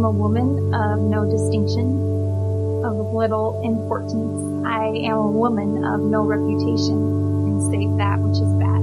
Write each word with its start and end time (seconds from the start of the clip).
Am 0.00 0.06
a 0.06 0.10
woman 0.10 0.72
of 0.72 0.98
no 0.98 1.28
distinction, 1.28 1.92
of 2.86 3.12
little 3.12 3.60
importance. 3.62 4.64
I 4.64 4.86
am 5.04 5.18
a 5.18 5.30
woman 5.30 5.84
of 5.84 6.00
no 6.00 6.24
reputation, 6.24 6.96
and 6.96 7.60
save 7.70 7.98
that 7.98 8.18
which 8.18 8.40
is 8.40 8.48
bad. 8.56 8.80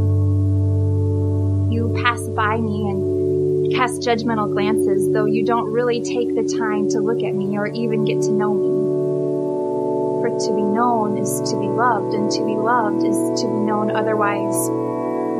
You 1.73 1.99
pass 2.05 2.21
by 2.37 2.57
me 2.57 2.91
and 2.91 3.73
cast 3.73 4.03
judgmental 4.03 4.53
glances, 4.53 5.11
though 5.11 5.25
you 5.25 5.43
don't 5.43 5.71
really 5.71 6.03
take 6.03 6.35
the 6.35 6.43
time 6.55 6.87
to 6.89 6.99
look 6.99 7.23
at 7.23 7.33
me 7.33 7.57
or 7.57 7.65
even 7.65 8.05
get 8.05 8.21
to 8.21 8.31
know 8.31 8.53
me. 8.53 10.21
For 10.21 10.29
to 10.29 10.53
be 10.53 10.61
known 10.61 11.17
is 11.17 11.41
to 11.49 11.57
be 11.57 11.65
loved, 11.65 12.13
and 12.13 12.29
to 12.29 12.45
be 12.45 12.53
loved 12.53 13.03
is 13.03 13.41
to 13.41 13.47
be 13.47 13.57
known 13.65 13.89
otherwise. 13.89 14.69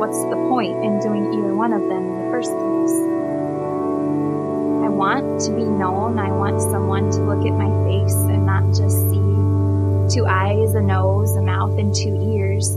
What's 0.02 0.18
the 0.24 0.42
point 0.50 0.82
in 0.82 0.98
doing 0.98 1.32
either 1.34 1.54
one 1.54 1.72
of 1.72 1.82
them 1.82 2.02
in 2.02 2.24
the 2.24 2.30
first 2.32 2.50
place? 2.50 3.07
To 5.38 5.54
be 5.54 5.62
known. 5.62 6.18
I 6.18 6.30
want 6.32 6.60
someone 6.60 7.12
to 7.12 7.22
look 7.22 7.46
at 7.46 7.52
my 7.52 7.70
face 7.86 8.12
and 8.12 8.44
not 8.44 8.66
just 8.74 8.98
see 9.08 9.28
two 10.12 10.26
eyes, 10.26 10.74
a 10.74 10.80
nose, 10.80 11.36
a 11.36 11.42
mouth, 11.42 11.78
and 11.78 11.94
two 11.94 12.34
ears, 12.34 12.70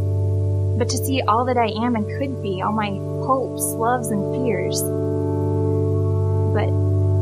but 0.77 0.87
to 0.89 0.97
see 0.97 1.21
all 1.21 1.45
that 1.45 1.57
I 1.57 1.69
am 1.83 1.95
and 1.95 2.05
could 2.19 2.43
be, 2.43 2.61
all 2.61 2.71
my 2.71 2.91
hopes, 3.25 3.63
loves, 3.73 4.11
and 4.11 4.21
fears. 4.35 4.79
But 6.53 6.69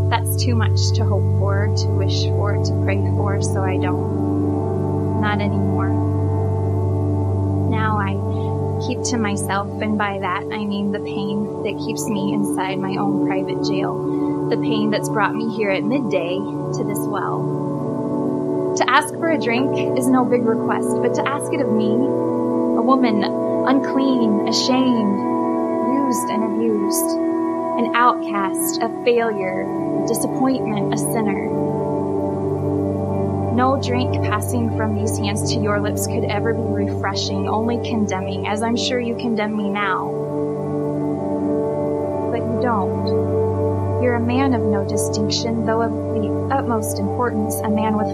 that's 0.10 0.44
too 0.44 0.56
much 0.56 0.92
to 0.96 1.06
hope 1.06 1.40
for, 1.40 1.74
to 1.74 1.88
wish 1.88 2.24
for, 2.26 2.62
to 2.62 2.84
pray 2.84 2.98
for, 2.98 3.42
so 3.42 3.62
I 3.64 3.78
don't. 3.78 5.22
Not 5.22 5.40
anymore. 5.40 5.90
Now 7.70 7.98
I 7.98 8.14
keep 8.86 9.04
to 9.12 9.18
myself, 9.18 9.70
and 9.82 9.98
by 9.98 10.20
that 10.20 10.44
I 10.44 10.66
mean 10.66 10.92
the 10.92 11.00
pain 11.00 11.64
that 11.64 11.82
keeps 11.86 12.10
me 12.10 12.34
inside 12.34 12.78
my 12.80 12.98
own 12.98 13.26
private 13.26 13.64
jail, 13.64 13.96
the 14.50 14.58
pain 14.58 14.90
that's 14.90 15.10
brought 15.10 15.36
me 15.36 15.56
here 15.56 15.70
at 15.70 15.84
midday 15.84 16.36
to 16.38 16.84
this 16.84 17.00
well. 17.08 18.76
To 18.78 18.90
ask 18.90 19.14
for 19.16 19.30
a 19.30 19.38
drink 19.38 19.98
is 19.98 20.08
no 20.08 20.24
big 20.26 20.46
request, 20.46 20.90
but 21.02 21.14
to 21.16 21.28
ask 21.28 21.52
it 21.54 21.62
of 21.62 21.72
me, 21.72 21.90
a 21.90 22.82
woman 22.82 23.24
unclean, 23.24 24.48
ashamed, 24.48 25.20
used 25.94 26.30
and 26.30 26.44
abused, 26.44 27.12
an 27.78 27.96
outcast, 27.96 28.82
a 28.82 28.90
failure, 29.04 29.62
a 30.04 30.08
disappointment, 30.08 30.94
a 30.94 30.98
sinner. 30.98 31.48
No 33.54 33.82
drink 33.84 34.14
passing 34.24 34.76
from 34.78 34.96
these 34.96 35.18
hands 35.18 35.54
to 35.54 35.60
your 35.60 35.82
lips 35.82 36.08
could 36.08 36.24
ever 36.24 36.54
be 36.54 36.86
refreshing, 36.86 37.50
only 37.50 37.78
condemning, 37.90 38.48
as 38.48 38.64
I'm 38.64 38.78
sure 38.78 39.00
you 39.00 39.16
condemn 39.18 39.58
me 39.58 39.68
now. 39.70 40.08
But 42.32 42.40
you 42.40 42.62
don't. 42.62 43.49
You're 44.02 44.16
a 44.16 44.24
man 44.24 44.54
of 44.54 44.62
no 44.62 44.88
distinction, 44.88 45.66
though 45.66 45.82
of 45.82 45.92
the 45.92 46.56
utmost 46.56 47.00
importance, 47.00 47.56
a 47.60 47.70
man 47.70 47.98
with 47.98 48.08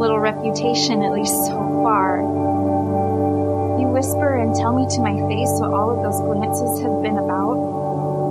little 0.00 0.18
reputation, 0.18 1.02
at 1.02 1.12
least 1.12 1.36
so 1.44 1.60
far. 1.84 2.24
You 3.76 3.92
whisper 3.92 4.40
and 4.40 4.56
tell 4.56 4.72
me 4.72 4.88
to 4.88 5.00
my 5.04 5.12
face 5.28 5.52
what 5.60 5.68
all 5.68 5.92
of 5.92 6.00
those 6.00 6.16
glances 6.24 6.80
have 6.80 7.02
been 7.04 7.20
about. 7.20 7.60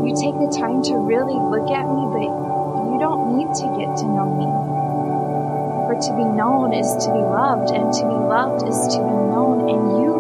You 0.10 0.18
take 0.18 0.42
the 0.42 0.50
time 0.58 0.82
to 0.90 0.98
really 0.98 1.38
look 1.38 1.70
at 1.70 1.86
me, 1.86 2.02
but 2.10 2.26
you 2.26 2.98
don't 2.98 3.38
need 3.38 3.54
to 3.62 3.66
get 3.78 3.94
to 4.02 4.06
know 4.10 4.34
me. 4.34 4.50
For 5.86 6.02
to 6.02 6.12
be 6.18 6.26
known 6.26 6.74
is 6.74 6.90
to 7.06 7.14
be 7.14 7.22
loved, 7.22 7.70
and 7.78 7.94
to 7.94 8.04
be 8.10 8.20
loved 8.26 8.66
is 8.66 8.80
to 8.98 8.98
be 8.98 9.18
known, 9.30 9.70
and 9.70 10.02
you 10.02 10.17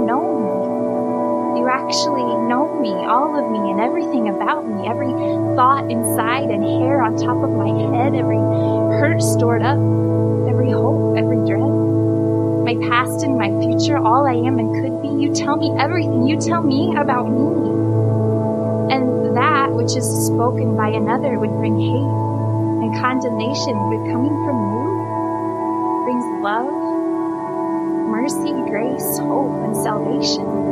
actually 1.87 2.27
know 2.52 2.75
me, 2.83 2.92
all 2.92 3.31
of 3.31 3.49
me, 3.49 3.71
and 3.71 3.80
everything 3.80 4.27
about 4.27 4.67
me, 4.67 4.89
every 4.89 5.08
thought 5.55 5.89
inside 5.89 6.52
and 6.52 6.59
hair 6.59 7.02
on 7.02 7.15
top 7.15 7.39
of 7.39 7.49
my 7.49 7.71
head, 7.95 8.14
every 8.14 8.36
hurt 8.99 9.21
stored 9.23 9.64
up, 9.64 9.80
every 10.52 10.70
hope, 10.70 11.15
every 11.15 11.39
dread, 11.48 11.64
my 11.64 12.75
past 12.92 13.23
and 13.23 13.39
my 13.39 13.48
future, 13.64 13.95
all 13.95 14.27
I 14.27 14.36
am 14.36 14.59
and 14.59 14.67
could 14.83 15.02
be. 15.02 15.08
You 15.08 15.33
tell 15.33 15.55
me 15.55 15.71
everything. 15.80 16.27
You 16.27 16.36
tell 16.36 16.61
me 16.61 16.92
about 16.98 17.31
me. 17.31 17.55
And 18.92 19.37
that 19.37 19.71
which 19.71 19.95
is 19.95 20.04
spoken 20.27 20.75
by 20.75 20.89
another 20.89 21.39
would 21.39 21.55
bring 21.55 21.80
hate 21.80 22.11
and 22.83 22.99
condemnation, 22.99 23.80
but 23.87 24.11
coming 24.11 24.36
from 24.43 24.59
you 24.75 24.83
brings 26.04 26.27
love, 26.43 26.67
mercy, 28.11 28.52
grace, 28.67 29.19
hope, 29.19 29.55
and 29.64 29.75
salvation. 29.77 30.67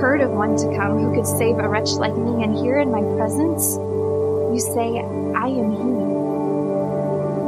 Heard 0.00 0.22
of 0.22 0.30
one 0.30 0.56
to 0.56 0.64
come 0.78 0.98
who 0.98 1.14
could 1.14 1.26
save 1.26 1.58
a 1.58 1.68
wretch 1.68 1.90
like 1.92 2.16
me, 2.16 2.42
and 2.42 2.56
here 2.56 2.78
in 2.80 2.90
my 2.90 3.02
presence, 3.18 3.76
you 3.76 4.58
say, 4.58 4.96
I 5.36 5.48
am 5.48 5.70
he. 5.72 6.00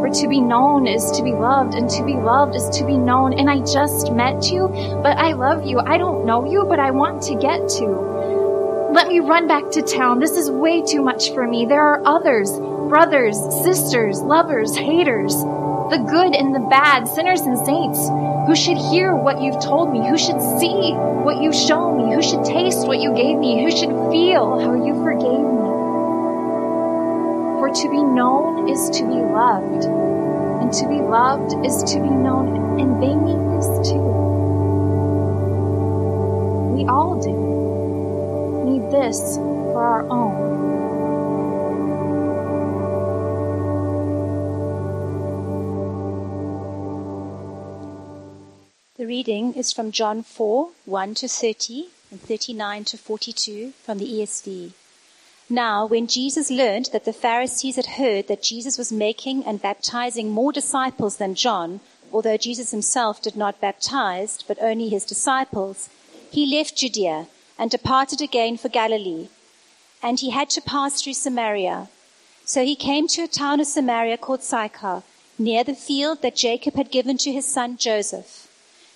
For 0.03 0.11
to 0.21 0.29
be 0.29 0.43
known 0.43 0.87
is 0.87 1.11
to 1.13 1.23
be 1.23 1.33
loved, 1.33 1.75
and 1.75 1.89
to 1.89 2.05
be 2.05 2.13
loved 2.13 2.55
is 2.55 2.69
to 2.77 2.85
be 2.85 2.99
known. 2.99 3.33
And 3.39 3.49
I 3.49 3.61
just 3.61 4.13
met 4.13 4.51
you, 4.51 4.69
but 5.03 5.17
I 5.17 5.33
love 5.33 5.65
you. 5.65 5.79
I 5.79 5.97
don't 5.97 6.27
know 6.27 6.45
you, 6.45 6.67
but 6.67 6.79
I 6.79 6.91
want 6.91 7.23
to 7.23 7.37
get 7.37 7.71
to. 7.81 7.87
Let 8.93 9.09
me 9.09 9.21
run 9.21 9.49
back 9.49 9.71
to 9.71 9.81
town. 9.81 10.19
This 10.19 10.37
is 10.37 10.51
way 10.51 10.83
too 10.83 11.01
much 11.01 11.33
for 11.33 11.49
me. 11.49 11.65
There 11.65 11.81
are 11.81 12.03
others, 12.05 12.53
brothers, 12.91 13.39
sisters, 13.65 14.21
lovers, 14.21 14.77
haters, 14.77 15.33
the 15.33 16.05
good 16.07 16.35
and 16.35 16.55
the 16.55 16.67
bad, 16.69 17.09
sinners 17.09 17.41
and 17.41 17.57
saints, 17.57 18.09
who 18.47 18.55
should 18.55 18.77
hear 18.77 19.17
what 19.17 19.41
you've 19.41 19.63
told 19.63 19.91
me, 19.91 20.07
who 20.07 20.19
should 20.19 20.41
see 20.61 20.93
what 21.23 21.41
you 21.41 21.53
show 21.53 21.95
me, 21.97 22.15
who 22.15 22.23
should 22.23 22.45
taste 22.45 22.87
what 22.87 22.99
you 22.99 23.15
gave 23.15 23.39
me, 23.39 23.63
who 23.63 23.71
should 23.71 23.95
feel 24.11 24.59
how 24.59 24.75
you 24.75 24.95
forgave 25.03 25.23
me. 25.23 25.71
For 27.59 27.71
to 27.71 27.91
be 27.91 28.03
known 28.03 28.69
is 28.69 28.91
to 28.99 29.05
be 29.05 29.23
loved, 29.23 29.85
and 29.85 30.73
to 30.73 30.89
be 30.89 31.01
loved 31.01 31.55
is 31.65 31.83
to 31.93 32.01
be 32.01 32.11
known, 32.11 32.81
and 32.81 33.01
they 33.01 33.15
mean 33.15 33.57
this 33.57 33.67
too. 33.89 34.03
We 36.75 36.85
all 36.89 37.21
do 37.23 37.31
need 38.69 38.91
this 38.91 39.37
for 39.37 39.83
our 39.85 40.09
own. 40.11 40.42
Reading 49.13 49.53
is 49.53 49.71
from 49.75 49.93
John 49.93 50.23
4 50.23 50.71
1 50.87 51.15
to 51.17 51.29
30 51.29 51.89
and 52.11 52.19
39 52.19 52.85
to 52.85 52.97
42 52.97 53.73
from 53.85 53.99
the 53.99 54.11
ESV. 54.11 54.73
Now, 55.51 55.85
when 55.85 56.07
Jesus 56.07 56.51
learned 56.51 56.89
that 56.95 57.05
the 57.05 57.19
Pharisees 57.25 57.77
had 57.77 57.99
heard 57.99 58.29
that 58.29 58.49
Jesus 58.51 58.79
was 58.79 58.91
making 58.91 59.45
and 59.45 59.61
baptizing 59.61 60.31
more 60.31 60.51
disciples 60.51 61.19
than 61.19 61.35
John, 61.35 61.81
although 62.11 62.39
Jesus 62.39 62.71
himself 62.71 63.21
did 63.21 63.37
not 63.37 63.61
baptize, 63.61 64.39
but 64.49 64.63
only 64.63 64.89
his 64.89 65.05
disciples, 65.05 65.91
he 66.31 66.47
left 66.47 66.79
Judea 66.79 67.27
and 67.59 67.71
departed 67.71 68.23
again 68.23 68.57
for 68.57 68.71
Galilee. 68.71 69.29
And 70.03 70.21
he 70.21 70.31
had 70.31 70.49
to 70.57 70.69
pass 70.75 71.03
through 71.03 71.19
Samaria. 71.21 71.91
So 72.47 72.65
he 72.65 72.87
came 72.91 73.09
to 73.09 73.25
a 73.25 73.35
town 73.43 73.61
of 73.61 73.67
Samaria 73.67 74.17
called 74.17 74.43
Sychar, 74.43 75.03
near 75.39 75.65
the 75.65 75.83
field 75.89 76.23
that 76.23 76.43
Jacob 76.47 76.77
had 76.81 76.97
given 76.97 77.19
to 77.19 77.31
his 77.31 77.45
son 77.45 77.77
Joseph. 77.77 78.42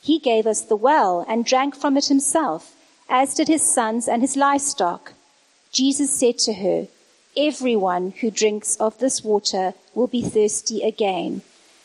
He 0.00 0.18
gave 0.18 0.46
us 0.46 0.60
the 0.60 0.76
well 0.76 1.24
and 1.28 1.44
drank 1.44 1.74
from 1.74 1.96
it 1.96 2.06
himself, 2.06 2.74
as 3.08 3.34
did 3.34 3.48
his 3.48 3.62
sons 3.62 4.08
and 4.08 4.22
his 4.22 4.36
livestock. 4.36 5.12
Jesus 5.72 6.10
said 6.10 6.38
to 6.38 6.54
her, 6.54 6.88
Everyone 7.36 8.14
who 8.20 8.30
drinks 8.30 8.76
of 8.76 8.98
this 8.98 9.22
water 9.22 9.74
will 9.94 10.06
be 10.06 10.22
thirsty 10.22 10.82
again. 10.82 11.42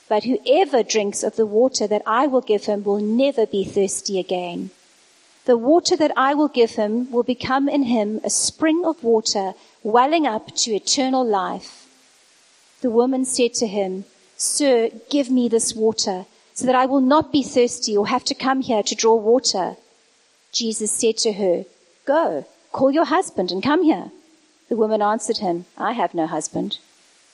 But 0.10 0.24
whoever 0.24 0.84
drinks 0.84 1.24
of 1.24 1.36
the 1.36 1.46
water 1.46 1.88
that 1.88 2.02
I 2.06 2.28
will 2.28 2.42
give 2.42 2.66
him 2.66 2.84
will 2.84 3.00
never 3.00 3.46
be 3.46 3.64
thirsty 3.64 4.20
again. 4.20 4.72
The 5.46 5.58
water 5.58 5.98
that 5.98 6.12
I 6.16 6.34
will 6.34 6.48
give 6.48 6.72
him 6.72 7.12
will 7.12 7.24
become 7.24 7.68
in 7.68 7.84
him 7.84 8.22
a 8.24 8.30
spring 8.30 8.84
of 8.86 9.04
water 9.04 9.54
welling 9.84 10.26
up 10.26 10.56
to 10.56 10.74
eternal 10.74 11.26
life. 11.26 11.88
The 12.82 12.90
woman 12.90 13.26
said 13.26 13.54
to 13.56 13.68
him, 13.68 14.06
Sir, 14.38 14.90
give 15.10 15.30
me 15.30 15.48
this 15.48 15.76
water 15.76 16.26
so 16.54 16.66
that 16.66 16.76
I 16.76 16.86
will 16.86 17.02
not 17.02 17.32
be 17.32 17.44
thirsty 17.44 17.98
or 17.98 18.08
have 18.08 18.24
to 18.26 18.36
come 18.36 18.62
here 18.62 18.84
to 18.84 18.96
draw 18.96 19.16
water. 19.16 19.76
Jesus 20.52 20.92
said 20.92 21.18
to 21.20 21.34
her, 21.34 21.66
Go, 22.06 22.46
call 22.72 22.92
your 22.92 23.06
husband 23.06 23.52
and 23.52 23.64
come 23.64 23.84
here. 23.84 24.12
The 24.70 24.76
woman 24.76 25.02
answered 25.02 25.38
him, 25.38 25.66
I 25.78 25.94
have 25.94 26.14
no 26.14 26.28
husband. 26.28 26.78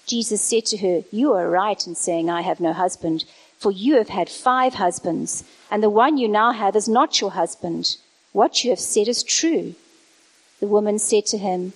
Jesus 0.06 0.42
said 0.42 0.66
to 0.68 0.77
her, 0.77 1.04
You 1.12 1.33
are 1.33 1.50
right 1.50 1.86
in 1.86 1.95
saying, 1.95 2.30
I 2.30 2.42
have 2.42 2.60
no 2.60 2.74
husband, 2.74 3.25
for 3.57 3.71
you 3.71 3.95
have 3.98 4.10
had 4.10 4.30
five 4.30 4.75
husbands, 4.75 5.44
and 5.69 5.83
the 5.83 5.89
one 5.89 6.18
you 6.18 6.27
now 6.27 6.51
have 6.51 6.75
is 6.75 6.88
not 6.88 7.22
your 7.22 7.31
husband. 7.31 7.98
What 8.31 8.63
you 8.63 8.69
have 8.72 8.80
said 8.80 9.07
is 9.07 9.22
true. 9.22 9.75
The 10.60 10.68
woman 10.68 10.98
said 10.98 11.25
to 11.27 11.38
him, 11.38 11.74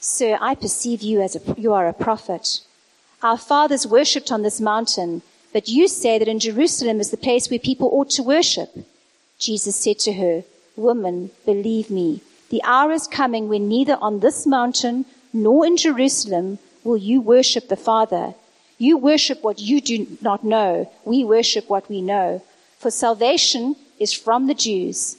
Sir, 0.00 0.38
I 0.40 0.54
perceive 0.54 1.02
you 1.02 1.20
as 1.20 1.34
a, 1.36 1.54
you 1.58 1.72
are 1.72 1.88
a 1.88 1.92
prophet. 1.92 2.60
Our 3.22 3.38
fathers 3.38 3.86
worshipped 3.86 4.30
on 4.30 4.42
this 4.42 4.60
mountain, 4.60 5.22
but 5.54 5.68
you 5.68 5.86
say 5.86 6.18
that 6.18 6.26
in 6.26 6.40
Jerusalem 6.40 6.98
is 7.00 7.12
the 7.12 7.16
place 7.16 7.48
where 7.48 7.60
people 7.60 7.88
ought 7.92 8.10
to 8.10 8.24
worship. 8.24 8.70
Jesus 9.38 9.76
said 9.76 10.00
to 10.00 10.14
her, 10.14 10.42
Woman, 10.76 11.30
believe 11.46 11.90
me, 11.90 12.22
the 12.50 12.60
hour 12.64 12.90
is 12.90 13.06
coming 13.06 13.48
when 13.48 13.68
neither 13.68 13.96
on 14.00 14.18
this 14.18 14.46
mountain 14.46 15.04
nor 15.32 15.64
in 15.64 15.76
Jerusalem 15.76 16.58
will 16.82 16.96
you 16.96 17.20
worship 17.20 17.68
the 17.68 17.76
Father. 17.76 18.34
You 18.78 18.98
worship 18.98 19.44
what 19.44 19.60
you 19.60 19.80
do 19.80 20.18
not 20.20 20.42
know. 20.42 20.90
We 21.04 21.22
worship 21.22 21.70
what 21.70 21.88
we 21.88 22.02
know. 22.02 22.42
For 22.80 22.90
salvation 22.90 23.76
is 24.00 24.12
from 24.12 24.48
the 24.48 24.54
Jews. 24.54 25.16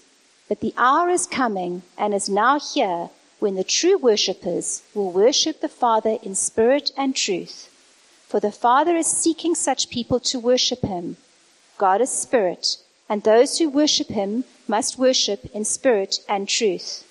But 0.50 0.60
the 0.60 0.74
hour 0.76 1.10
is 1.10 1.28
coming 1.28 1.84
and 1.98 2.14
is 2.14 2.28
now 2.28 2.60
here 2.60 3.10
when 3.40 3.56
the 3.56 3.64
true 3.64 3.98
worshippers 3.98 4.84
will 4.94 5.14
worship 5.14 5.62
the 5.62 5.70
Father 5.70 6.18
in 6.22 6.36
spirit 6.36 6.92
and 6.98 7.16
truth. 7.16 7.70
For 8.36 8.42
the 8.42 8.52
Father 8.52 8.98
is 8.98 9.08
seeking 9.08 9.56
such 9.56 9.90
people 9.90 10.20
to 10.20 10.42
worship 10.42 10.82
him. 10.82 11.16
God 11.78 12.02
is 12.02 12.10
spirit, 12.10 12.80
and 13.08 13.24
those 13.24 13.60
who 13.60 13.70
worship 13.70 14.10
him 14.10 14.44
must 14.68 15.00
worship 15.00 15.46
in 15.54 15.64
spirit 15.64 16.20
and 16.28 16.46
truth. 16.46 17.06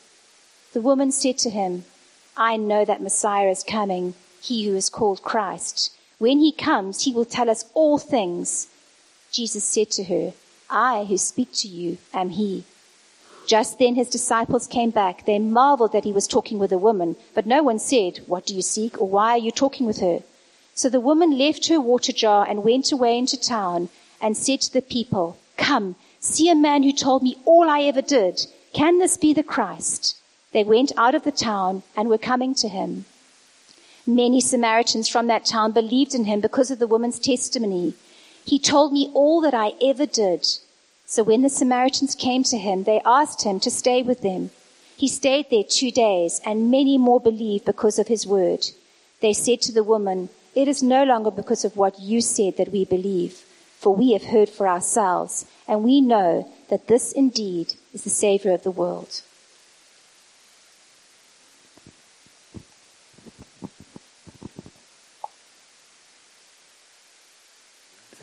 The 0.75 0.83
woman 0.83 1.11
said 1.13 1.39
to 1.39 1.49
him, 1.49 1.87
I 2.37 2.59
know 2.59 2.85
that 2.85 3.01
Messiah 3.01 3.49
is 3.49 3.63
coming 3.63 4.13
he 4.43 4.67
who 4.67 4.77
is 4.77 4.91
called 4.91 5.23
Christ. 5.23 5.93
When 6.19 6.41
he 6.41 6.53
comes, 6.53 7.05
he 7.05 7.15
will 7.15 7.25
tell 7.25 7.49
us 7.49 7.65
all 7.73 7.97
things. 7.97 8.67
Jesus 9.33 9.65
said 9.65 9.91
to 9.93 10.05
her, 10.05 10.35
I 10.69 11.05
who 11.05 11.17
speak 11.17 11.55
to 11.55 11.69
you 11.69 11.97
am 12.13 12.29
he. 12.29 12.65
Just 13.47 13.79
then 13.79 13.95
his 13.95 14.11
disciples 14.11 14.67
came 14.67 14.91
back. 14.91 15.25
They 15.25 15.39
marveled 15.39 15.93
that 15.93 16.05
he 16.05 16.13
was 16.13 16.29
talking 16.29 16.59
with 16.59 16.71
a 16.71 16.77
woman, 16.77 17.17
but 17.33 17.47
no 17.47 17.63
one 17.63 17.79
said, 17.79 18.21
What 18.27 18.45
do 18.45 18.55
you 18.55 18.61
seek, 18.61 19.01
or 19.01 19.09
why 19.09 19.31
are 19.31 19.39
you 19.47 19.53
talking 19.53 19.87
with 19.87 20.01
her? 20.01 20.23
So 20.75 20.89
the 20.89 21.01
woman 21.01 21.39
left 21.39 21.69
her 21.69 21.81
water 21.81 22.13
jar 22.13 22.47
and 22.49 22.65
went 22.65 22.91
away 22.91 23.17
into 23.17 23.41
town 23.41 23.89
and 24.21 24.37
said 24.37 24.61
to 24.63 24.73
the 24.73 24.83
people, 24.83 25.39
Come, 25.57 25.97
see 26.19 26.51
a 26.51 26.55
man 26.55 26.83
who 26.83 26.93
told 26.93 27.23
me 27.23 27.37
all 27.45 27.71
I 27.71 27.83
ever 27.83 28.03
did. 28.03 28.47
Can 28.73 28.99
this 28.99 29.17
be 29.17 29.33
the 29.33 29.45
Christ? 29.45 30.17
They 30.53 30.65
went 30.65 30.93
out 30.97 31.15
of 31.15 31.23
the 31.23 31.33
town 31.33 31.83
and 31.97 32.09
were 32.09 32.19
coming 32.19 32.55
to 32.57 32.69
him. 32.69 33.05
Many 34.07 34.41
Samaritans 34.41 35.09
from 35.09 35.29
that 35.29 35.45
town 35.45 35.73
believed 35.73 36.15
in 36.15 36.25
him 36.25 36.41
because 36.41 36.71
of 36.71 36.79
the 36.79 36.87
woman's 36.87 37.19
testimony. 37.19 37.95
He 38.45 38.59
told 38.59 38.93
me 38.93 39.11
all 39.15 39.41
that 39.41 39.55
I 39.55 39.73
ever 39.81 40.07
did. 40.07 40.47
So 41.07 41.23
when 41.23 41.43
the 41.43 41.49
Samaritans 41.49 42.15
came 42.15 42.43
to 42.45 42.59
him, 42.59 42.85
they 42.85 43.01
asked 43.05 43.45
him 43.45 43.61
to 43.61 43.71
stay 43.71 44.03
with 44.03 44.21
them. 44.21 44.51
He 44.97 45.09
stayed 45.09 45.47
there 45.51 45.65
two 45.65 45.91
days, 45.91 46.41
and 46.45 46.71
many 46.71 46.99
more 46.99 47.21
believed 47.21 47.65
because 47.65 47.99
of 47.99 48.09
his 48.09 48.27
word. 48.27 48.67
They 49.21 49.33
said 49.33 49.61
to 49.63 49.73
the 49.73 49.85
woman, 49.85 50.29
It 50.55 50.69
is 50.69 50.83
no 50.83 51.05
longer 51.05 51.31
because 51.31 51.65
of 51.65 51.77
what 51.77 51.99
you 52.01 52.21
said 52.21 52.57
that 52.57 52.73
we 52.73 52.85
believe, 52.85 53.43
for 53.79 53.95
we 53.95 54.13
have 54.13 54.25
heard 54.25 54.49
for 54.49 54.69
ourselves, 54.69 55.47
and 55.67 55.83
we 55.85 56.01
know 56.01 56.49
that 56.71 56.87
this 56.87 57.13
indeed 57.13 57.75
is 57.93 58.05
the 58.05 58.11
Savior 58.11 58.53
of 58.53 58.63
the 58.63 58.71
world. 58.71 59.23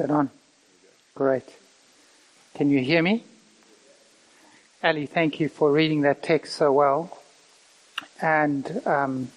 that 0.02 0.10
on? 0.10 0.32
Great. 1.14 1.48
Can 2.56 2.70
you 2.72 2.80
hear 2.80 3.04
me? 3.04 3.24
Ali, 4.84 5.06
thank 5.06 5.40
you 5.40 5.48
for 5.48 5.72
reading 5.72 6.02
that 6.02 6.24
text 6.24 6.56
so 6.56 6.72
well. 6.72 7.20
And 8.20 8.82
um, 8.88 9.30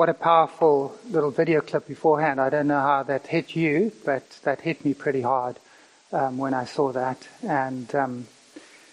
what 0.00 0.08
a 0.08 0.14
powerful 0.14 0.96
little 1.10 1.30
video 1.30 1.60
clip 1.60 1.86
beforehand. 1.86 2.40
I 2.40 2.48
don't 2.48 2.68
know 2.68 2.80
how 2.80 3.02
that 3.02 3.26
hit 3.26 3.54
you, 3.54 3.92
but 4.02 4.26
that 4.44 4.62
hit 4.62 4.82
me 4.82 4.94
pretty 4.94 5.20
hard 5.20 5.58
um, 6.10 6.38
when 6.38 6.54
I 6.54 6.64
saw 6.64 6.90
that. 6.92 7.28
And 7.46 7.94
um, 7.94 8.26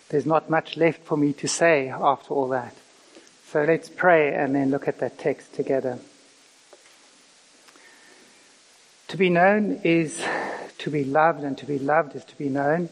there's 0.10 0.26
not 0.26 0.50
much 0.50 0.76
left 0.76 1.06
for 1.06 1.16
me 1.16 1.32
to 1.32 1.48
say 1.48 1.88
after 1.88 2.34
all 2.34 2.50
that. 2.50 2.76
So 3.46 3.64
let's 3.64 3.88
pray 3.88 4.36
and 4.36 4.54
then 4.54 4.70
look 4.70 4.90
at 4.90 5.00
that 5.00 5.18
text 5.18 5.54
together. 5.54 5.98
To 9.08 9.16
be 9.16 9.30
known 9.30 9.80
is 9.86 10.22
to 10.80 10.92
be 10.92 11.06
loved, 11.06 11.42
and 11.42 11.58
to 11.60 11.66
be 11.66 11.80
loved 11.80 12.18
is 12.18 12.26
to 12.26 12.38
be 12.38 12.50
known. 12.50 12.90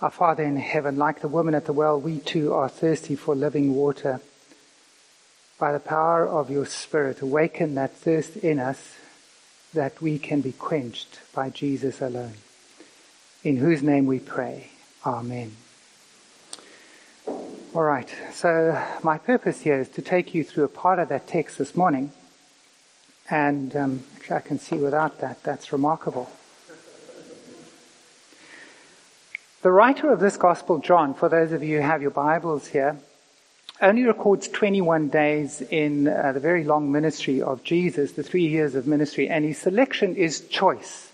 Our 0.00 0.12
Father 0.12 0.44
in 0.44 0.58
heaven, 0.58 0.96
like 0.96 1.22
the 1.22 1.26
woman 1.26 1.56
at 1.56 1.64
the 1.64 1.72
well, 1.72 2.00
we 2.00 2.20
too 2.20 2.54
are 2.54 2.68
thirsty 2.68 3.16
for 3.16 3.34
living 3.34 3.74
water. 3.74 4.20
By 5.60 5.72
the 5.72 5.78
power 5.78 6.26
of 6.26 6.50
your 6.50 6.66
Spirit, 6.66 7.20
awaken 7.20 7.76
that 7.76 7.94
thirst 7.94 8.36
in 8.36 8.58
us 8.58 8.96
that 9.72 10.00
we 10.00 10.18
can 10.18 10.40
be 10.40 10.52
quenched 10.52 11.20
by 11.32 11.50
Jesus 11.50 12.00
alone. 12.00 12.34
In 13.44 13.58
whose 13.58 13.82
name 13.82 14.06
we 14.06 14.18
pray. 14.18 14.70
Amen. 15.06 15.54
All 17.72 17.82
right, 17.82 18.08
so 18.32 18.82
my 19.04 19.18
purpose 19.18 19.60
here 19.60 19.78
is 19.78 19.88
to 19.90 20.02
take 20.02 20.34
you 20.34 20.42
through 20.42 20.64
a 20.64 20.68
part 20.68 20.98
of 20.98 21.08
that 21.10 21.28
text 21.28 21.58
this 21.58 21.76
morning 21.76 22.10
and 23.30 23.76
um, 23.76 24.02
actually, 24.16 24.36
I 24.36 24.40
can 24.40 24.58
see 24.58 24.76
without 24.76 25.20
that. 25.20 25.42
That's 25.44 25.72
remarkable. 25.72 26.30
The 29.62 29.70
writer 29.70 30.10
of 30.10 30.20
this 30.20 30.36
Gospel, 30.36 30.78
John, 30.78 31.14
for 31.14 31.28
those 31.28 31.52
of 31.52 31.62
you 31.62 31.76
who 31.76 31.82
have 31.86 32.02
your 32.02 32.10
Bibles 32.10 32.68
here, 32.68 32.96
only 33.82 34.04
records 34.04 34.48
21 34.48 35.08
days 35.08 35.62
in 35.62 36.06
uh, 36.06 36.32
the 36.32 36.40
very 36.40 36.64
long 36.64 36.92
ministry 36.92 37.40
of 37.40 37.64
Jesus, 37.64 38.12
the 38.12 38.22
three 38.22 38.46
years 38.46 38.74
of 38.74 38.86
ministry, 38.86 39.28
and 39.28 39.44
his 39.44 39.58
selection 39.58 40.16
is 40.16 40.46
choice. 40.48 41.10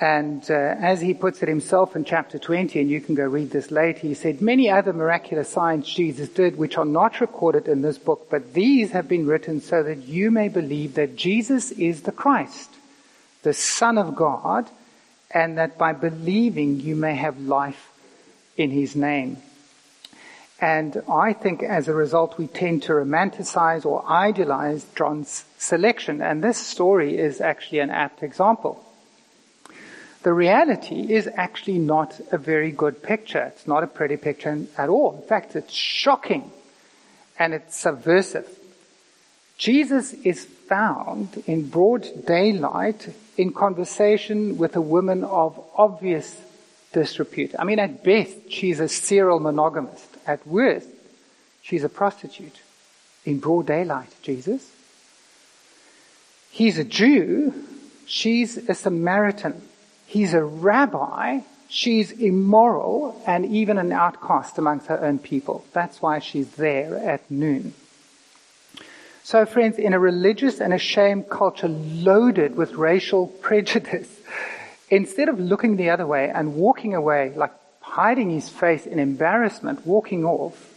And 0.00 0.42
uh, 0.50 0.54
as 0.54 1.02
he 1.02 1.12
puts 1.12 1.42
it 1.42 1.48
himself 1.48 1.94
in 1.94 2.04
chapter 2.04 2.38
20, 2.38 2.80
and 2.80 2.90
you 2.90 3.02
can 3.02 3.14
go 3.14 3.26
read 3.26 3.50
this 3.50 3.70
later, 3.70 4.00
he 4.00 4.14
said, 4.14 4.40
Many 4.40 4.70
other 4.70 4.94
miraculous 4.94 5.50
signs 5.50 5.86
Jesus 5.86 6.30
did, 6.30 6.56
which 6.56 6.78
are 6.78 6.86
not 6.86 7.20
recorded 7.20 7.68
in 7.68 7.82
this 7.82 7.98
book, 7.98 8.28
but 8.30 8.54
these 8.54 8.92
have 8.92 9.08
been 9.08 9.26
written 9.26 9.60
so 9.60 9.82
that 9.82 9.98
you 9.98 10.30
may 10.30 10.48
believe 10.48 10.94
that 10.94 11.16
Jesus 11.16 11.70
is 11.72 12.02
the 12.02 12.12
Christ, 12.12 12.70
the 13.42 13.52
Son 13.52 13.98
of 13.98 14.16
God, 14.16 14.70
and 15.30 15.58
that 15.58 15.76
by 15.76 15.92
believing 15.92 16.80
you 16.80 16.96
may 16.96 17.14
have 17.14 17.38
life 17.38 17.92
in 18.56 18.70
his 18.70 18.96
name. 18.96 19.36
And 20.60 21.02
I 21.10 21.32
think 21.32 21.62
as 21.62 21.88
a 21.88 21.94
result, 21.94 22.36
we 22.36 22.46
tend 22.46 22.82
to 22.84 22.92
romanticize 22.92 23.86
or 23.86 24.06
idealize 24.06 24.84
John's 24.94 25.44
selection. 25.56 26.20
And 26.20 26.44
this 26.44 26.58
story 26.58 27.16
is 27.16 27.40
actually 27.40 27.78
an 27.78 27.90
apt 27.90 28.22
example. 28.22 28.84
The 30.22 30.34
reality 30.34 31.14
is 31.14 31.30
actually 31.34 31.78
not 31.78 32.20
a 32.30 32.36
very 32.36 32.72
good 32.72 33.02
picture. 33.02 33.44
It's 33.44 33.66
not 33.66 33.82
a 33.82 33.86
pretty 33.86 34.18
picture 34.18 34.66
at 34.76 34.90
all. 34.90 35.16
In 35.16 35.26
fact, 35.26 35.56
it's 35.56 35.72
shocking 35.72 36.50
and 37.38 37.54
it's 37.54 37.74
subversive. 37.74 38.46
Jesus 39.56 40.12
is 40.12 40.44
found 40.44 41.42
in 41.46 41.68
broad 41.68 42.06
daylight 42.26 43.08
in 43.38 43.52
conversation 43.54 44.58
with 44.58 44.76
a 44.76 44.80
woman 44.80 45.24
of 45.24 45.58
obvious 45.74 46.36
disrepute. 46.92 47.54
I 47.58 47.64
mean, 47.64 47.78
at 47.78 48.04
best, 48.04 48.50
she's 48.50 48.78
a 48.78 48.88
serial 48.88 49.40
monogamist. 49.40 50.09
At 50.26 50.46
worst, 50.46 50.88
she's 51.62 51.84
a 51.84 51.88
prostitute. 51.88 52.60
In 53.24 53.38
broad 53.38 53.66
daylight, 53.66 54.14
Jesus. 54.22 54.70
He's 56.50 56.78
a 56.78 56.84
Jew. 56.84 57.54
She's 58.06 58.56
a 58.56 58.74
Samaritan. 58.74 59.62
He's 60.06 60.34
a 60.34 60.42
rabbi. 60.42 61.40
She's 61.68 62.10
immoral 62.10 63.22
and 63.26 63.46
even 63.46 63.78
an 63.78 63.92
outcast 63.92 64.58
amongst 64.58 64.88
her 64.88 65.04
own 65.04 65.20
people. 65.20 65.64
That's 65.72 66.02
why 66.02 66.18
she's 66.18 66.50
there 66.56 66.96
at 66.96 67.30
noon. 67.30 67.74
So 69.22 69.46
friends, 69.46 69.78
in 69.78 69.92
a 69.92 70.00
religious 70.00 70.60
and 70.60 70.72
a 70.72 70.78
shame 70.78 71.22
culture 71.22 71.68
loaded 71.68 72.56
with 72.56 72.72
racial 72.72 73.26
prejudice, 73.42 74.08
instead 74.88 75.28
of 75.28 75.38
looking 75.38 75.76
the 75.76 75.90
other 75.90 76.06
way 76.06 76.28
and 76.34 76.56
walking 76.56 76.96
away, 76.96 77.32
like 77.36 77.52
hiding 77.90 78.30
his 78.30 78.48
face 78.48 78.86
in 78.86 78.98
embarrassment, 78.98 79.84
walking 79.84 80.24
off, 80.24 80.72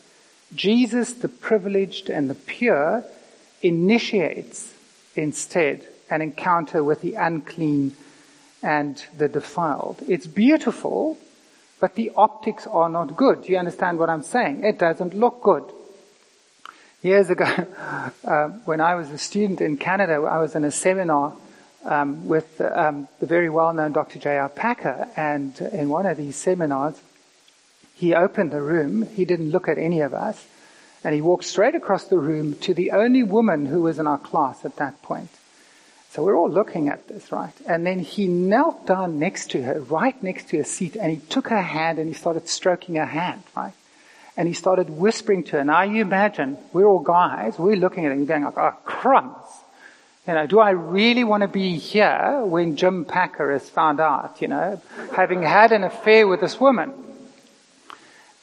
Jesus, 0.56 1.14
the 1.14 1.28
privileged 1.28 2.10
and 2.10 2.30
the 2.30 2.36
pure, 2.36 3.04
initiates 3.62 4.74
instead 5.16 5.86
an 6.10 6.22
encounter 6.22 6.84
with 6.84 7.02
the 7.02 7.14
unclean 7.14 7.96
and 8.64 9.04
the 9.18 9.28
defiled. 9.28 10.02
It's 10.08 10.26
beautiful, 10.26 11.18
but 11.80 11.96
the 11.96 12.12
optics 12.16 12.66
are 12.66 12.90
not 12.90 13.16
good. 13.16 13.44
Do 13.44 13.52
you 13.52 13.60
understand 13.60 14.00
what 14.00 14.10
I'm 14.10 14.24
saying? 14.24 14.64
It 14.64 14.80
doesn't 14.80 15.14
look 15.14 15.42
good. 15.44 15.66
Years 17.04 17.30
ago, 17.30 17.46
uh, 18.26 18.48
when 18.66 18.82
I 18.82 18.96
was 18.96 19.12
a 19.12 19.18
student 19.20 19.62
in 19.62 19.78
Canada, 19.78 20.14
I 20.14 20.40
was 20.40 20.56
in 20.56 20.64
a 20.64 20.72
seminar 20.72 21.36
um, 21.86 22.28
with 22.28 22.62
um, 22.62 23.08
the 23.20 23.26
very 23.26 23.50
well-known 23.50 23.92
Dr. 23.92 24.20
J.I. 24.20 24.48
Packer, 24.50 25.08
and 25.16 25.60
in 25.60 25.90
one 25.90 26.06
of 26.06 26.18
these 26.18 26.36
seminars, 26.36 27.02
he 27.94 28.14
opened 28.14 28.52
the 28.52 28.62
room. 28.62 29.08
He 29.08 29.26
didn't 29.26 29.52
look 29.52 29.68
at 29.68 29.78
any 29.78 30.02
of 30.02 30.14
us, 30.14 30.46
and 31.04 31.14
he 31.14 31.22
walked 31.22 31.46
straight 31.46 31.76
across 31.76 32.06
the 32.06 32.18
room 32.18 32.56
to 32.56 32.74
the 32.74 32.92
only 32.92 33.24
woman 33.24 33.66
who 33.66 33.82
was 33.82 34.00
in 34.00 34.08
our 34.08 34.18
class 34.18 34.66
at 34.66 34.78
that 34.78 35.02
point. 35.02 35.30
So 36.14 36.24
we're 36.24 36.38
all 36.38 36.50
looking 36.50 36.90
at 36.90 37.08
this, 37.08 37.32
right? 37.32 37.54
And 37.68 37.88
then 37.88 37.98
he 37.98 38.28
knelt 38.28 38.86
down 38.86 39.18
next 39.18 39.50
to 39.52 39.64
her, 39.64 39.80
right 39.80 40.22
next 40.22 40.50
to 40.50 40.58
her 40.58 40.64
seat, 40.64 40.96
and 40.96 41.12
he 41.12 41.18
took 41.18 41.48
her 41.48 41.62
hand 41.64 41.98
and 41.98 42.08
he 42.08 42.14
started 42.14 42.48
stroking 42.48 42.96
her 42.96 43.06
hand, 43.06 43.42
right? 43.58 43.74
And 44.38 44.48
he 44.48 44.54
started 44.54 44.92
whispering 44.92 45.44
to 45.46 45.54
her. 45.54 45.64
Now 45.64 45.82
you 45.82 46.04
imagine, 46.04 46.60
we're 46.72 46.86
all 46.86 47.00
guys, 47.00 47.58
we're 47.58 47.78
looking 47.78 48.06
at 48.06 48.12
him 48.12 48.26
going 48.26 48.44
like, 48.44 48.58
oh 48.60 48.76
crumbs. 48.86 49.63
You 50.28 50.34
know, 50.34 50.48
do 50.48 50.60
I 50.60 50.70
really 50.70 51.26
want 51.26 51.42
to 51.42 51.50
be 51.50 51.78
here 51.78 52.42
when 52.46 52.78
Jim 52.78 53.04
Packer 53.04 53.52
has 53.52 53.70
found 53.70 54.00
out, 54.00 54.42
you 54.42 54.48
know, 54.48 54.82
having 55.14 55.42
had 55.42 55.74
an 55.74 55.84
affair 55.84 56.28
with 56.28 56.40
this 56.40 56.62
woman? 56.62 56.94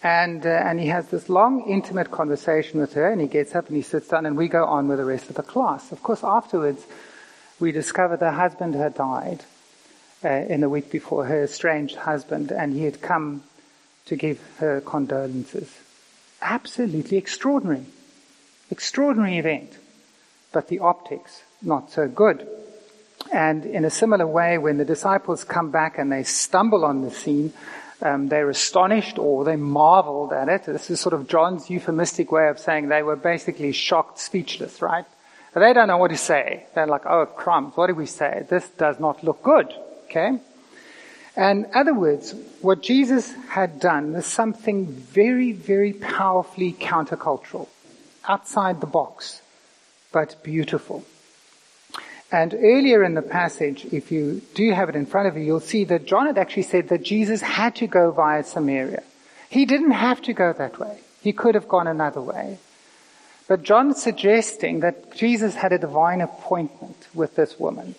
And, 0.03 0.45
uh, 0.45 0.51
and 0.51 0.79
he 0.79 0.89
has 0.89 1.09
this 1.09 1.31
long, 1.31 1.63
intimate 1.69 2.11
conversation 2.11 2.81
with 2.81 2.93
her, 2.95 3.11
and 3.11 3.21
he 3.21 3.27
gets 3.27 3.55
up 3.55 3.69
and 3.69 3.77
he 3.77 3.83
sits 3.83 4.09
down, 4.09 4.27
and 4.27 4.37
we 4.37 4.49
go 4.49 4.65
on 4.67 4.89
with 4.89 4.99
the 4.99 5.07
rest 5.07 5.31
of 5.31 5.37
the 5.37 5.43
class. 5.43 5.91
Of 5.91 6.03
course, 6.03 6.23
afterwards, 6.23 6.85
we 7.59 7.73
discovered 7.73 8.21
the 8.21 8.33
husband 8.33 8.75
had 8.75 8.95
died 8.95 9.45
uh, 10.23 10.29
in 10.29 10.61
the 10.61 10.69
week 10.69 10.91
before, 10.91 11.25
her 11.27 11.45
estranged 11.45 11.97
husband, 11.97 12.51
and 12.51 12.75
he 12.75 12.85
had 12.85 13.01
come 13.01 13.43
to 14.05 14.17
give 14.17 14.39
her 14.59 14.83
condolences. 14.83 15.79
Absolutely 16.43 17.17
extraordinary. 17.17 17.87
Extraordinary 18.71 19.39
event. 19.39 19.79
But 20.53 20.69
the 20.69 20.79
optics, 20.81 21.43
not 21.62 21.90
so 21.90 22.09
good. 22.09 22.47
And 23.33 23.64
in 23.64 23.85
a 23.85 23.90
similar 23.90 24.26
way, 24.26 24.59
when 24.59 24.79
the 24.79 24.85
disciples 24.85 25.45
come 25.45 25.71
back 25.71 25.99
and 25.99 26.11
they 26.11 26.25
stumble 26.25 26.85
on 26.85 27.02
the 27.02 27.11
scene, 27.11 27.52
um, 28.02 28.29
they're 28.29 28.50
astonished 28.50 29.19
or 29.19 29.45
they 29.45 29.57
marveled 29.57 30.33
at 30.33 30.49
it. 30.49 30.64
This 30.64 30.90
is 30.90 31.00
sort 31.00 31.12
of 31.12 31.29
John's 31.29 31.71
euphemistic 31.71 32.33
way 32.33 32.49
of 32.49 32.59
saying 32.59 32.88
they 32.88 33.02
were 33.02 33.17
basically 33.17 33.73
shocked, 33.73 34.19
speechless, 34.19 34.81
right? 34.81 35.05
They 35.55 35.73
don't 35.73 35.88
know 35.88 35.99
what 35.99 36.11
to 36.11 36.17
say. 36.17 36.67
They're 36.75 36.87
like, 36.87 37.07
oh, 37.07 37.26
crumbs, 37.26 37.76
what 37.76 37.88
do 37.88 37.95
we 37.95 38.07
say? 38.07 38.47
This 38.49 38.69
does 38.71 38.99
not 39.00 39.23
look 39.25 39.43
good. 39.43 39.73
Okay? 40.05 40.38
And 41.37 41.67
in 41.67 41.71
other 41.75 41.95
words, 41.95 42.35
what 42.61 42.83
Jesus 42.83 43.33
had 43.49 43.81
done 43.81 44.12
was 44.12 44.26
something 44.26 44.87
very, 44.87 45.52
very 45.52 45.93
powerfully 45.93 46.73
countercultural, 46.73 47.69
outside 48.29 48.81
the 48.81 48.87
box, 48.87 49.40
but 50.12 50.43
beautiful. 50.43 51.05
And 52.33 52.55
earlier 52.55 53.03
in 53.03 53.15
the 53.15 53.23
passage, 53.23 53.87
if 53.87 54.13
you 54.13 54.43
do 54.55 54.73
have 54.73 54.89
it 54.89 54.95
in 54.97 55.07
front 55.07 55.27
of 55.29 55.37
you, 55.37 55.43
you'll 55.43 55.61
see 55.61 55.85
that 55.85 56.07
John 56.07 56.27
had 56.27 56.39
actually 56.39 56.63
said 56.63 56.89
that 56.89 57.03
Jesus 57.03 57.41
had 57.41 57.75
to 57.77 57.87
go 57.89 58.13
via 58.13 58.45
Samaria. 58.45 59.03
He 59.49 59.65
didn't 59.65 59.91
have 59.91 60.23
to 60.23 60.33
go 60.33 60.53
that 60.53 60.79
way. 60.79 61.01
He 61.21 61.33
could 61.33 61.57
have 61.57 61.69
gone 61.69 61.89
another 61.89 62.21
way. 62.21 62.59
But 63.49 63.65
John's 63.65 64.01
suggesting 64.01 64.79
that 64.81 65.13
Jesus 65.17 65.57
had 65.57 65.73
a 65.73 65.79
divine 65.79 66.21
appointment 66.21 67.09
with 67.13 67.35
this 67.35 67.59
woman. 67.59 67.97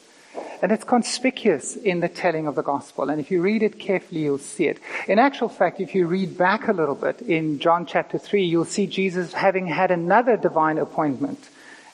And 0.62 0.72
it's 0.72 0.86
conspicuous 0.86 1.76
in 1.76 2.00
the 2.00 2.08
telling 2.08 2.48
of 2.48 2.56
the 2.56 2.62
gospel. 2.62 3.10
And 3.10 3.20
if 3.20 3.32
you 3.32 3.42
read 3.42 3.64
it 3.64 3.80
carefully, 3.80 4.22
you'll 4.22 4.38
see 4.38 4.68
it. 4.68 4.80
In 5.10 5.20
actual 5.20 5.50
fact, 5.50 5.82
if 5.82 5.94
you 5.94 6.08
read 6.08 6.38
back 6.38 6.70
a 6.70 6.74
little 6.74 6.96
bit 6.96 7.22
in 7.22 7.60
John 7.60 7.86
chapter 7.86 8.18
3, 8.18 8.46
you'll 8.46 8.64
see 8.64 8.88
Jesus 8.88 9.34
having 9.34 9.68
had 9.68 9.92
another 9.92 10.38
divine 10.38 10.78
appointment 10.78 11.50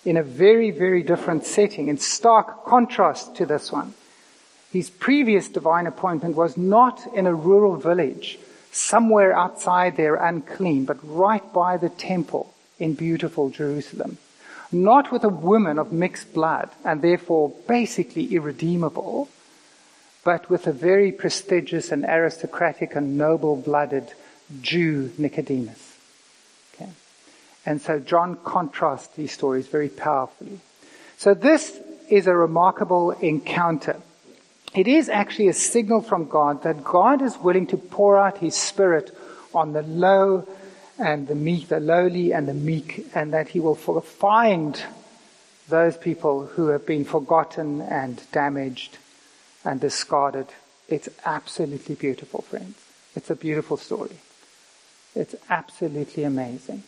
in 0.07 0.15
a 0.15 0.23
very, 0.23 0.71
very 0.71 1.03
different 1.03 1.45
setting, 1.45 1.89
in 1.89 1.97
stark 1.97 2.63
contrast 2.63 3.35
to 3.35 3.45
this 3.45 3.73
one. 3.73 3.93
His 4.71 4.89
previous 4.89 5.49
divine 5.49 5.85
appointment 5.85 6.37
was 6.37 6.55
not 6.55 7.05
in 7.13 7.27
a 7.27 7.35
rural 7.35 7.75
village, 7.75 8.39
somewhere 8.71 9.33
outside 9.33 9.97
there 9.97 10.15
unclean, 10.15 10.85
but 10.85 10.97
right 11.03 11.51
by 11.51 11.75
the 11.75 11.89
temple 11.89 12.53
in 12.79 12.93
beautiful 12.93 13.49
Jerusalem. 13.49 14.17
Not 14.71 15.11
with 15.11 15.25
a 15.25 15.39
woman 15.49 15.77
of 15.77 15.91
mixed 15.91 16.33
blood 16.33 16.69
and 16.85 17.01
therefore 17.01 17.53
basically 17.67 18.33
irredeemable, 18.33 19.27
but 20.23 20.49
with 20.49 20.67
a 20.67 20.71
very 20.71 21.11
prestigious 21.11 21.91
and 21.91 22.05
aristocratic 22.05 22.95
and 22.95 23.17
noble 23.17 23.57
blooded 23.57 24.13
Jew, 24.61 25.11
Nicodemus. 25.17 25.86
And 27.67 27.81
so 27.81 27.99
John 27.99 28.37
contrasts 28.45 29.13
these 29.17 29.33
stories 29.33 29.67
very 29.67 29.89
powerfully. 29.89 30.61
So 31.17 31.33
this 31.33 31.77
is 32.09 32.25
a 32.25 32.33
remarkable 32.33 33.11
encounter. 33.11 33.97
It 34.73 34.87
is 34.87 35.09
actually 35.09 35.49
a 35.49 35.53
signal 35.53 36.01
from 36.01 36.29
God 36.29 36.63
that 36.63 36.85
God 36.85 37.21
is 37.21 37.37
willing 37.37 37.67
to 37.67 37.77
pour 37.77 38.17
out 38.17 38.37
His 38.37 38.55
Spirit 38.55 39.11
on 39.53 39.73
the 39.73 39.81
low 39.81 40.47
and 40.97 41.27
the 41.27 41.35
meek, 41.35 41.67
the 41.67 41.81
lowly 41.81 42.31
and 42.31 42.47
the 42.47 42.53
meek, 42.53 43.05
and 43.13 43.33
that 43.33 43.49
he 43.49 43.59
will 43.59 43.75
find 43.75 44.81
those 45.67 45.97
people 45.97 46.45
who 46.45 46.67
have 46.67 46.85
been 46.85 47.03
forgotten 47.03 47.81
and 47.81 48.23
damaged 48.31 48.97
and 49.65 49.81
discarded. 49.81 50.47
It's 50.87 51.09
absolutely 51.25 51.95
beautiful, 51.95 52.43
friends. 52.43 52.77
It's 53.13 53.29
a 53.29 53.35
beautiful 53.35 53.75
story. 53.75 54.15
It's 55.13 55.35
absolutely 55.49 56.23
amazing. 56.23 56.83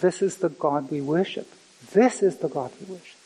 This 0.00 0.22
is 0.22 0.36
the 0.36 0.48
God 0.48 0.90
we 0.90 1.00
worship. 1.00 1.48
This 1.92 2.22
is 2.22 2.38
the 2.38 2.48
God 2.48 2.72
we 2.80 2.94
worship. 2.94 3.18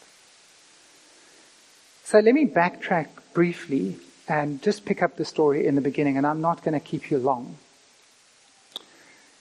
So 2.04 2.20
let 2.20 2.34
me 2.34 2.46
backtrack 2.46 3.08
briefly 3.34 3.98
and 4.28 4.62
just 4.62 4.84
pick 4.84 5.02
up 5.02 5.16
the 5.16 5.24
story 5.24 5.66
in 5.66 5.74
the 5.74 5.80
beginning, 5.80 6.16
and 6.16 6.26
I'm 6.26 6.40
not 6.40 6.62
going 6.62 6.78
to 6.78 6.84
keep 6.84 7.10
you 7.10 7.18
long. 7.18 7.56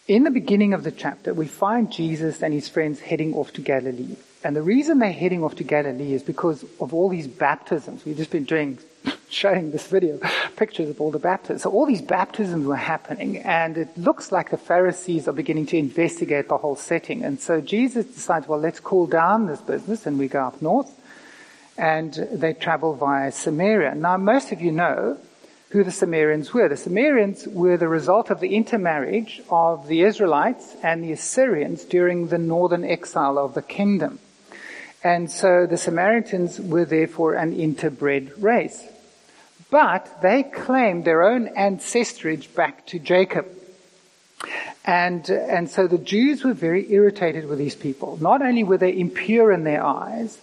In 0.08 0.24
the 0.24 0.32
beginning 0.32 0.74
of 0.74 0.84
the 0.84 0.92
chapter, 0.92 1.34
we 1.34 1.48
find 1.48 1.92
Jesus 1.92 2.42
and 2.42 2.54
his 2.54 2.70
friends 2.70 3.02
heading 3.02 3.34
off 3.34 3.52
to 3.54 3.62
Galilee. 3.62 4.16
And 4.42 4.56
the 4.56 4.62
reason 4.62 5.00
they're 5.00 5.12
heading 5.12 5.44
off 5.44 5.56
to 5.56 5.66
Galilee 5.66 6.14
is 6.14 6.24
because 6.24 6.64
of 6.80 6.94
all 6.94 7.10
these 7.10 7.28
baptisms. 7.28 8.06
We've 8.06 8.16
just 8.16 8.32
been 8.32 8.46
doing, 8.46 8.80
showing 9.30 9.72
this 9.72 9.88
video, 9.88 10.20
pictures 10.56 10.90
of 10.90 11.02
all 11.02 11.12
the 11.12 11.20
baptisms. 11.20 11.64
So 11.64 11.72
all 11.72 11.86
these 11.86 12.02
baptisms 12.02 12.66
were 12.66 12.76
happening, 12.76 13.38
and 13.38 13.78
it 13.78 13.98
looks 13.98 14.32
like 14.32 14.50
the 14.50 14.58
Pharisees 14.58 15.28
are 15.28 15.34
beginning 15.34 15.66
to 15.68 15.78
investigate 15.78 16.48
the 16.48 16.58
whole 16.58 16.76
setting. 16.76 17.24
And 17.24 17.40
so 17.40 17.62
Jesus 17.62 18.06
decides, 18.06 18.48
well, 18.48 18.60
let's 18.60 18.80
cool 18.80 19.08
down 19.08 19.48
this 19.48 19.62
business, 19.62 20.06
and 20.06 20.18
we 20.18 20.28
go 20.28 20.44
up 20.44 20.62
north, 20.62 20.94
and 21.78 22.14
they 22.32 22.54
travel 22.54 22.96
via 22.96 23.32
Samaria. 23.32 23.96
Now, 23.96 24.18
most 24.18 24.52
of 24.52 24.62
you 24.62 24.72
know 24.72 25.18
who 25.70 25.84
the 25.84 25.92
Samaritans 25.92 26.54
were. 26.54 26.70
The 26.70 26.78
Samaritans 26.78 27.48
were 27.48 27.76
the 27.76 27.90
result 27.90 28.30
of 28.30 28.40
the 28.40 28.56
intermarriage 28.56 29.42
of 29.50 29.88
the 29.88 30.02
Israelites 30.02 30.76
and 30.82 31.04
the 31.04 31.12
Assyrians 31.12 31.84
during 31.84 32.28
the 32.28 32.38
northern 32.38 32.86
exile 32.86 33.38
of 33.38 33.54
the 33.54 33.62
kingdom. 33.62 34.20
And 35.04 35.30
so 35.30 35.66
the 35.66 35.78
Samaritans 35.78 36.60
were 36.60 36.86
therefore 36.86 37.34
an 37.36 37.54
interbred 37.54 38.42
race. 38.42 38.82
But 39.70 40.22
they 40.22 40.44
claimed 40.44 41.04
their 41.04 41.24
own 41.24 41.50
ancestrage 41.56 42.54
back 42.56 42.86
to 42.88 43.00
Jacob. 43.00 43.48
And, 44.86 45.30
and 45.30 45.70
so 45.70 45.88
the 45.88 45.98
Jews 45.98 46.44
were 46.44 46.54
very 46.54 46.92
irritated 46.92 47.48
with 47.48 47.60
these 47.60 47.76
people. 47.76 48.18
Not 48.22 48.42
only 48.42 48.64
were 48.64 48.78
they 48.78 48.98
impure 48.98 49.52
in 49.52 49.66
their 49.66 49.84
eyes, 49.84 50.38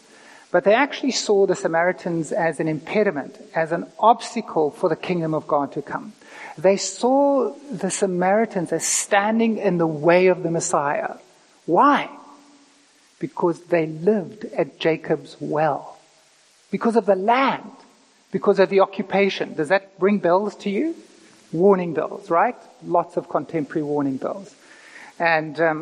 but 0.50 0.64
they 0.64 0.75
actually 0.75 1.12
saw 1.12 1.47
the 1.47 1.57
Samaritans 1.57 2.31
as 2.31 2.61
an 2.61 2.69
impediment, 2.69 3.38
as 3.54 3.73
an 3.73 3.87
obstacle 3.99 4.71
for 4.71 4.88
the 4.88 4.97
kingdom 4.97 5.35
of 5.35 5.49
God 5.49 5.73
to 5.73 5.83
come. 5.83 6.12
They 6.59 6.76
saw 6.76 7.54
the 7.73 7.90
Samaritans 7.90 8.73
as 8.73 8.87
standing 8.87 9.59
in 9.59 9.78
the 9.78 9.87
way 9.87 10.28
of 10.28 10.43
the 10.43 10.50
Messiah. 10.50 11.16
Why? 11.66 12.09
Because 13.19 13.62
they 13.64 13.87
lived 13.87 14.45
at 14.45 14.78
Jacob's 14.78 15.37
well. 15.40 15.99
Because 16.71 16.95
of 16.97 17.07
the 17.07 17.16
land. 17.16 17.73
Because 18.35 18.59
of 18.59 18.69
the 18.69 18.81
occupation. 18.81 19.55
Does 19.55 19.71
that 19.71 19.93
ring 20.00 20.19
bells 20.19 20.57
to 20.67 20.69
you? 20.69 20.97
Warning 21.53 21.95
bells, 21.95 22.31
right? 22.31 22.59
Lots 22.83 23.17
of 23.17 23.29
contemporary 23.29 23.87
warning 23.87 24.19
bells. 24.19 24.50
And 25.21 25.55
um, 25.61 25.81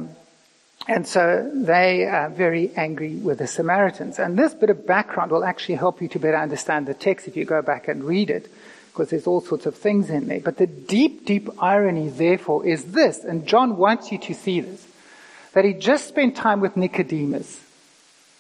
And 0.89 1.07
so 1.07 1.49
they 1.55 2.05
are 2.07 2.29
very 2.29 2.73
angry 2.75 3.15
with 3.15 3.39
the 3.39 3.47
Samaritans. 3.47 4.19
And 4.19 4.37
this 4.37 4.55
bit 4.55 4.71
of 4.71 4.87
background 4.87 5.31
will 5.31 5.45
actually 5.45 5.77
help 5.77 6.03
you 6.03 6.09
to 6.09 6.19
better 6.19 6.37
understand 6.37 6.87
the 6.87 6.95
text 6.95 7.29
if 7.29 7.37
you 7.37 7.45
go 7.45 7.63
back 7.63 7.87
and 7.89 8.03
read 8.03 8.31
it, 8.31 8.51
because 8.91 9.11
there's 9.11 9.27
all 9.27 9.41
sorts 9.41 9.67
of 9.67 9.77
things 9.77 10.11
in 10.11 10.27
there. 10.27 10.41
But 10.41 10.59
the 10.59 10.67
deep, 10.67 11.25
deep 11.25 11.49
irony, 11.63 12.09
therefore, 12.09 12.67
is 12.67 12.93
this, 12.93 13.23
and 13.25 13.47
John 13.47 13.77
wants 13.77 14.11
you 14.11 14.19
to 14.19 14.35
see 14.35 14.61
this, 14.61 14.85
that 15.53 15.65
he 15.65 15.73
just 15.73 16.09
spent 16.09 16.35
time 16.35 16.61
with 16.61 16.77
Nicodemus, 16.77 17.61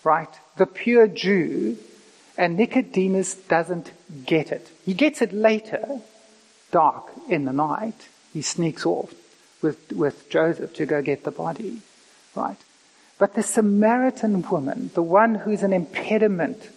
right? 0.02 0.32
The 0.56 0.66
pure 0.66 1.06
Jew, 1.06 1.78
and 2.36 2.56
Nicodemus 2.56 3.34
doesn't 3.34 3.92
get 4.24 4.52
it. 4.52 4.68
He 4.84 4.94
gets 4.94 5.22
it 5.22 5.32
later, 5.32 6.00
dark 6.70 7.10
in 7.28 7.44
the 7.44 7.52
night. 7.52 8.08
He 8.32 8.42
sneaks 8.42 8.86
off 8.86 9.12
with, 9.60 9.92
with 9.92 10.28
Joseph 10.30 10.74
to 10.74 10.86
go 10.86 11.02
get 11.02 11.24
the 11.24 11.30
body. 11.30 11.82
Right? 12.34 12.56
But 13.18 13.34
the 13.34 13.42
Samaritan 13.42 14.42
woman, 14.50 14.90
the 14.94 15.02
one 15.02 15.36
who's 15.36 15.62
an 15.62 15.72
impediment 15.72 16.70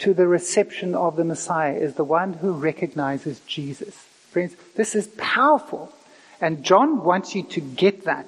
to 0.00 0.14
the 0.14 0.26
reception 0.26 0.94
of 0.94 1.16
the 1.16 1.24
Messiah, 1.24 1.74
is 1.74 1.94
the 1.94 2.04
one 2.04 2.34
who 2.34 2.52
recognizes 2.52 3.40
Jesus. 3.40 3.94
Friends, 4.30 4.56
this 4.74 4.94
is 4.94 5.08
powerful. 5.18 5.92
And 6.40 6.64
John 6.64 7.04
wants 7.04 7.34
you 7.34 7.44
to 7.44 7.60
get 7.60 8.04
that. 8.04 8.26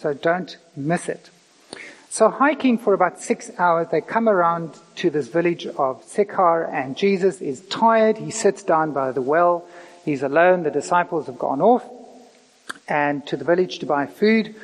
So 0.00 0.12
don't 0.12 0.56
miss 0.76 1.08
it. 1.08 1.30
So 2.10 2.30
hiking 2.30 2.78
for 2.78 2.94
about 2.94 3.20
six 3.20 3.50
hours, 3.58 3.88
they 3.90 4.00
come 4.00 4.28
around 4.28 4.78
to 4.96 5.10
this 5.10 5.28
village 5.28 5.66
of 5.66 6.02
Sychar 6.04 6.64
and 6.64 6.96
Jesus 6.96 7.40
is 7.40 7.60
tired. 7.66 8.16
He 8.16 8.30
sits 8.30 8.62
down 8.62 8.92
by 8.92 9.12
the 9.12 9.20
well. 9.20 9.66
He's 10.04 10.22
alone. 10.22 10.62
The 10.62 10.70
disciples 10.70 11.26
have 11.26 11.38
gone 11.38 11.60
off 11.60 11.84
and 12.88 13.26
to 13.26 13.36
the 13.36 13.44
village 13.44 13.80
to 13.80 13.86
buy 13.86 14.06
food. 14.06 14.54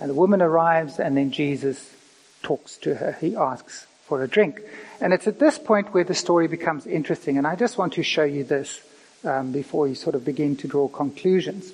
And 0.00 0.10
the 0.10 0.14
woman 0.14 0.40
arrives 0.40 0.98
and 0.98 1.16
then 1.16 1.32
Jesus 1.32 1.94
talks 2.42 2.78
to 2.78 2.94
her. 2.94 3.12
He 3.20 3.36
asks 3.36 3.86
for 4.06 4.22
a 4.22 4.28
drink. 4.28 4.60
And 5.00 5.12
it's 5.12 5.26
at 5.26 5.38
this 5.38 5.58
point 5.58 5.92
where 5.92 6.04
the 6.04 6.14
story 6.14 6.48
becomes 6.48 6.86
interesting. 6.86 7.36
And 7.36 7.46
I 7.46 7.56
just 7.56 7.76
want 7.76 7.92
to 7.94 8.02
show 8.02 8.24
you 8.24 8.42
this 8.42 8.80
um, 9.22 9.52
before 9.52 9.86
you 9.86 9.94
sort 9.94 10.14
of 10.14 10.24
begin 10.24 10.56
to 10.56 10.68
draw 10.68 10.88
conclusions. 10.88 11.72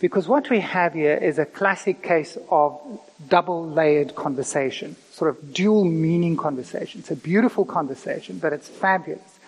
Because 0.00 0.28
what 0.28 0.48
we 0.48 0.60
have 0.60 0.94
here 0.94 1.16
is 1.16 1.38
a 1.38 1.44
classic 1.44 2.02
case 2.02 2.38
of 2.50 2.80
double 3.28 3.68
layered 3.68 4.14
conversation, 4.14 4.94
sort 5.10 5.30
of 5.30 5.52
dual 5.52 5.84
meaning 5.84 6.36
conversation. 6.36 7.00
It's 7.00 7.10
a 7.10 7.16
beautiful 7.16 7.64
conversation, 7.64 8.38
but 8.38 8.52
it's 8.52 8.68
fabulous. 8.68 9.38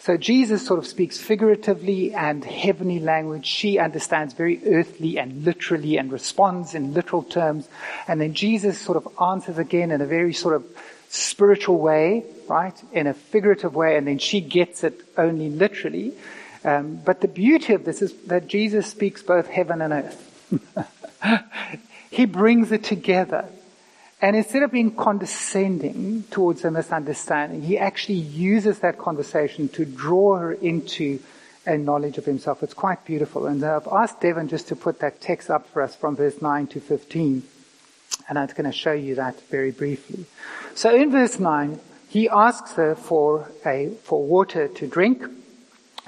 So 0.00 0.16
Jesus 0.16 0.66
sort 0.66 0.80
of 0.80 0.86
speaks 0.88 1.18
figuratively 1.18 2.12
and 2.12 2.44
heavenly 2.44 2.98
language. 2.98 3.46
She 3.46 3.78
understands 3.78 4.34
very 4.34 4.60
earthly 4.66 5.16
and 5.16 5.44
literally 5.44 5.96
and 5.96 6.10
responds 6.10 6.74
in 6.74 6.92
literal 6.92 7.22
terms. 7.22 7.68
And 8.08 8.20
then 8.20 8.34
Jesus 8.34 8.80
sort 8.80 8.96
of 8.96 9.06
answers 9.22 9.58
again 9.58 9.92
in 9.92 10.00
a 10.00 10.06
very 10.06 10.32
sort 10.32 10.56
of 10.56 10.64
spiritual 11.08 11.78
way, 11.78 12.24
right? 12.48 12.74
In 12.92 13.06
a 13.06 13.14
figurative 13.14 13.76
way. 13.76 13.96
And 13.96 14.04
then 14.04 14.18
she 14.18 14.40
gets 14.40 14.82
it 14.82 15.00
only 15.16 15.48
literally. 15.48 16.14
Um, 16.64 17.00
but 17.04 17.20
the 17.20 17.28
beauty 17.28 17.74
of 17.74 17.84
this 17.84 18.02
is 18.02 18.12
that 18.26 18.46
Jesus 18.46 18.86
speaks 18.86 19.22
both 19.22 19.48
heaven 19.48 19.82
and 19.82 19.92
earth. 19.92 20.28
he 22.10 22.24
brings 22.24 22.72
it 22.72 22.84
together. 22.84 23.46
And 24.20 24.36
instead 24.36 24.62
of 24.62 24.70
being 24.70 24.94
condescending 24.94 26.22
towards 26.30 26.64
a 26.64 26.70
misunderstanding, 26.70 27.62
he 27.62 27.76
actually 27.76 28.18
uses 28.18 28.78
that 28.78 28.96
conversation 28.96 29.68
to 29.70 29.84
draw 29.84 30.36
her 30.36 30.52
into 30.52 31.18
a 31.66 31.76
knowledge 31.76 32.18
of 32.18 32.24
himself. 32.24 32.62
It's 32.62 32.74
quite 32.74 33.04
beautiful. 33.04 33.46
And 33.46 33.64
I've 33.64 33.88
asked 33.88 34.20
Devon 34.20 34.48
just 34.48 34.68
to 34.68 34.76
put 34.76 35.00
that 35.00 35.20
text 35.20 35.50
up 35.50 35.68
for 35.68 35.82
us 35.82 35.96
from 35.96 36.14
verse 36.14 36.40
9 36.40 36.68
to 36.68 36.80
15. 36.80 37.42
And 38.28 38.38
I'm 38.38 38.46
going 38.48 38.64
to 38.64 38.72
show 38.72 38.92
you 38.92 39.16
that 39.16 39.40
very 39.48 39.72
briefly. 39.72 40.26
So 40.74 40.94
in 40.94 41.10
verse 41.10 41.40
9, 41.40 41.80
he 42.08 42.28
asks 42.28 42.74
her 42.74 42.94
for 42.94 43.50
a, 43.66 43.94
for 44.04 44.24
water 44.24 44.68
to 44.68 44.86
drink, 44.86 45.24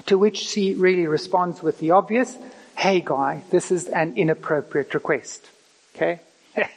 to 0.06 0.18
which 0.18 0.38
she 0.38 0.74
really 0.74 1.06
responds 1.06 1.62
with 1.62 1.78
the 1.78 1.92
obvious, 1.92 2.36
hey 2.76 3.00
guy, 3.04 3.42
this 3.50 3.70
is 3.70 3.86
an 3.86 4.16
inappropriate 4.16 4.94
request. 4.94 5.48
Okay? 5.94 6.20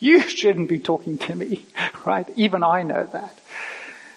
You 0.00 0.20
shouldn't 0.20 0.68
be 0.68 0.80
talking 0.80 1.16
to 1.16 1.34
me, 1.34 1.64
right? 2.04 2.28
Even 2.36 2.62
I 2.62 2.82
know 2.82 3.08
that. 3.12 3.38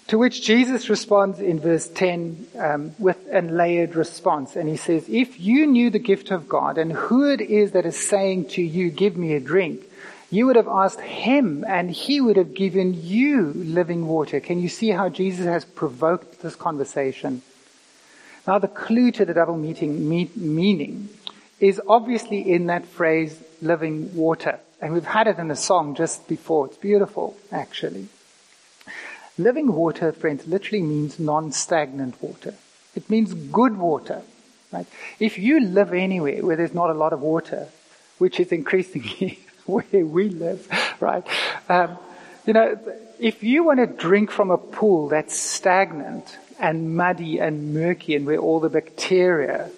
To 0.07 0.17
which 0.17 0.41
Jesus 0.41 0.89
responds 0.89 1.39
in 1.39 1.61
verse 1.61 1.87
10 1.87 2.47
um, 2.57 2.95
with 2.99 3.17
a 3.31 3.41
layered 3.41 3.95
response. 3.95 4.57
And 4.57 4.67
he 4.67 4.75
says, 4.75 5.05
If 5.07 5.39
you 5.39 5.65
knew 5.65 5.89
the 5.89 5.99
gift 5.99 6.29
of 6.29 6.49
God 6.49 6.77
and 6.77 6.91
who 6.91 7.29
it 7.31 7.39
is 7.39 7.71
that 7.71 7.85
is 7.85 7.97
saying 7.97 8.49
to 8.49 8.61
you, 8.61 8.89
Give 8.89 9.15
me 9.15 9.33
a 9.33 9.39
drink, 9.39 9.81
you 10.29 10.45
would 10.47 10.57
have 10.57 10.67
asked 10.67 10.99
him 10.99 11.63
and 11.65 11.89
he 11.89 12.19
would 12.19 12.35
have 12.35 12.53
given 12.53 12.93
you 13.05 13.53
living 13.55 14.07
water. 14.07 14.41
Can 14.41 14.59
you 14.59 14.67
see 14.67 14.89
how 14.89 15.07
Jesus 15.07 15.45
has 15.45 15.63
provoked 15.63 16.41
this 16.41 16.55
conversation? 16.55 17.43
Now, 18.47 18.59
the 18.59 18.69
clue 18.69 19.11
to 19.11 19.25
the 19.25 19.33
double 19.33 19.57
meeting, 19.57 20.07
meaning 20.07 21.09
is 21.59 21.81
obviously 21.85 22.49
in 22.49 22.67
that 22.67 22.85
phrase, 22.85 23.43
living 23.61 24.15
water. 24.15 24.59
And 24.81 24.93
we've 24.93 25.03
had 25.03 25.27
it 25.27 25.37
in 25.37 25.51
a 25.51 25.55
song 25.55 25.95
just 25.95 26.27
before. 26.29 26.67
It's 26.67 26.77
beautiful, 26.77 27.35
actually. 27.51 28.07
Living 29.37 29.73
water, 29.73 30.13
friends, 30.13 30.47
literally 30.47 30.81
means 30.81 31.19
non-stagnant 31.19 32.21
water. 32.21 32.53
It 32.95 33.09
means 33.09 33.33
good 33.33 33.77
water, 33.77 34.21
right? 34.71 34.87
If 35.19 35.37
you 35.37 35.59
live 35.59 35.93
anywhere 35.93 36.43
where 36.45 36.55
there's 36.55 36.73
not 36.73 36.89
a 36.89 36.93
lot 36.93 37.11
of 37.11 37.21
water, 37.21 37.67
which 38.17 38.39
is 38.39 38.51
increasingly 38.51 39.39
where 39.65 40.05
we 40.05 40.29
live, 40.29 40.67
right? 41.01 41.23
Um, 41.67 41.97
you 42.47 42.53
know, 42.53 42.79
if 43.19 43.43
you 43.43 43.63
want 43.63 43.79
to 43.79 43.85
drink 43.85 44.31
from 44.31 44.49
a 44.49 44.57
pool 44.57 45.09
that's 45.09 45.37
stagnant 45.37 46.37
and 46.59 46.95
muddy 46.95 47.39
and 47.39 47.73
murky 47.73 48.15
and 48.15 48.25
where 48.25 48.37
all 48.37 48.59
the 48.59 48.69
bacteria 48.69 49.69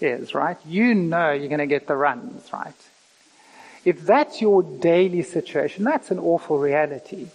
is, 0.00 0.34
right? 0.34 0.58
You 0.66 0.94
know 0.94 1.30
you're 1.30 1.48
going 1.48 1.58
to 1.60 1.66
get 1.66 1.86
the 1.86 1.96
runs, 1.96 2.52
right? 2.52 2.74
If 3.84 4.02
that's 4.02 4.42
your 4.42 4.62
daily 4.62 5.22
situation, 5.22 5.84
that's 5.84 6.10
an 6.10 6.18
awful 6.18 6.58
reality. 6.58 7.28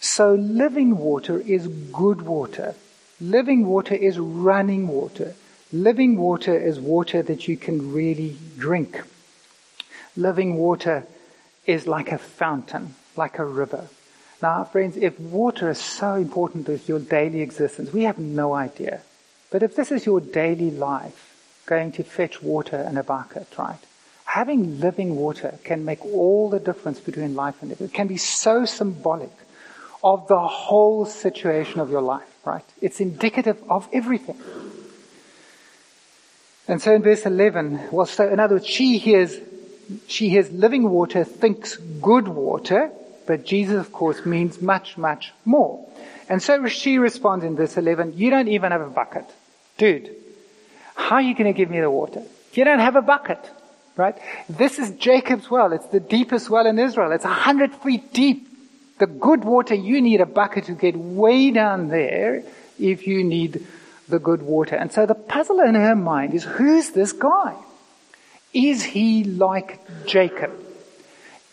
So 0.00 0.34
living 0.34 0.96
water 0.98 1.38
is 1.38 1.68
good 1.68 2.22
water. 2.22 2.74
Living 3.20 3.66
water 3.66 3.94
is 3.94 4.18
running 4.18 4.88
water. 4.88 5.34
Living 5.72 6.16
water 6.16 6.56
is 6.56 6.80
water 6.80 7.22
that 7.22 7.48
you 7.48 7.56
can 7.56 7.92
really 7.92 8.36
drink. 8.56 9.02
Living 10.16 10.56
water 10.56 11.06
is 11.66 11.86
like 11.86 12.12
a 12.12 12.18
fountain, 12.18 12.94
like 13.16 13.38
a 13.38 13.44
river. 13.44 13.88
Now, 14.42 14.64
friends, 14.64 14.96
if 14.96 15.18
water 15.18 15.70
is 15.70 15.78
so 15.78 16.14
important 16.14 16.66
to 16.66 16.78
your 16.86 16.98
daily 16.98 17.40
existence, 17.40 17.92
we 17.92 18.04
have 18.04 18.18
no 18.18 18.54
idea. 18.54 19.00
But 19.50 19.62
if 19.62 19.76
this 19.76 19.90
is 19.90 20.04
your 20.04 20.20
daily 20.20 20.70
life, 20.70 21.32
going 21.66 21.92
to 21.92 22.04
fetch 22.04 22.42
water 22.42 22.78
in 22.88 22.96
a 22.96 23.02
bucket, 23.02 23.48
right? 23.58 23.78
having 24.26 24.80
living 24.80 25.16
water 25.16 25.58
can 25.64 25.84
make 25.84 26.04
all 26.04 26.50
the 26.50 26.58
difference 26.58 27.00
between 27.00 27.34
life 27.34 27.54
and 27.62 27.70
death. 27.70 27.80
It 27.80 27.94
can 27.94 28.06
be 28.06 28.18
so 28.18 28.66
symbolic 28.66 29.32
of 30.04 30.28
the 30.28 30.38
whole 30.38 31.06
situation 31.06 31.80
of 31.80 31.90
your 31.90 32.02
life, 32.02 32.28
right? 32.44 32.64
It's 32.82 33.00
indicative 33.00 33.58
of 33.70 33.88
everything. 33.92 34.38
And 36.68 36.82
so 36.82 36.92
in 36.92 37.02
verse 37.02 37.24
11, 37.24 37.88
well, 37.92 38.04
so 38.04 38.28
in 38.28 38.38
other 38.38 38.56
words, 38.56 38.66
she 38.66 38.98
hears, 38.98 39.38
she 40.08 40.28
hears 40.28 40.50
living 40.50 40.90
water, 40.90 41.24
thinks 41.24 41.76
good 41.76 42.28
water, 42.28 42.90
but 43.26 43.44
Jesus, 43.44 43.78
of 43.78 43.92
course, 43.92 44.24
means 44.24 44.60
much, 44.60 44.96
much 44.96 45.32
more. 45.44 45.86
And 46.28 46.42
so 46.42 46.66
she 46.66 46.98
responds 46.98 47.44
in 47.44 47.56
verse 47.56 47.76
11, 47.76 48.14
you 48.16 48.30
don't 48.30 48.48
even 48.48 48.72
have 48.72 48.80
a 48.80 48.90
bucket. 48.90 49.24
Dude, 49.78 50.14
how 50.94 51.16
are 51.16 51.22
you 51.22 51.34
going 51.34 51.52
to 51.52 51.56
give 51.56 51.70
me 51.70 51.80
the 51.80 51.90
water? 51.90 52.22
You 52.52 52.64
don't 52.64 52.80
have 52.80 52.96
a 52.96 53.02
bucket. 53.02 53.38
Right? 53.96 54.16
This 54.48 54.78
is 54.78 54.90
Jacob's 54.90 55.50
well. 55.50 55.72
It's 55.72 55.86
the 55.86 56.00
deepest 56.00 56.50
well 56.50 56.66
in 56.66 56.78
Israel. 56.78 57.12
It's 57.12 57.24
a 57.24 57.28
hundred 57.28 57.74
feet 57.76 58.12
deep. 58.12 58.46
The 58.98 59.06
good 59.06 59.42
water, 59.42 59.74
you 59.74 60.02
need 60.02 60.20
a 60.20 60.26
bucket 60.26 60.66
to 60.66 60.72
get 60.72 60.96
way 60.96 61.50
down 61.50 61.88
there 61.88 62.42
if 62.78 63.06
you 63.06 63.24
need 63.24 63.66
the 64.06 64.18
good 64.18 64.42
water. 64.42 64.76
And 64.76 64.92
so 64.92 65.06
the 65.06 65.14
puzzle 65.14 65.60
in 65.60 65.74
her 65.74 65.96
mind 65.96 66.34
is, 66.34 66.44
who's 66.44 66.90
this 66.90 67.12
guy? 67.12 67.56
Is 68.52 68.82
he 68.82 69.24
like 69.24 69.80
Jacob? 70.06 70.65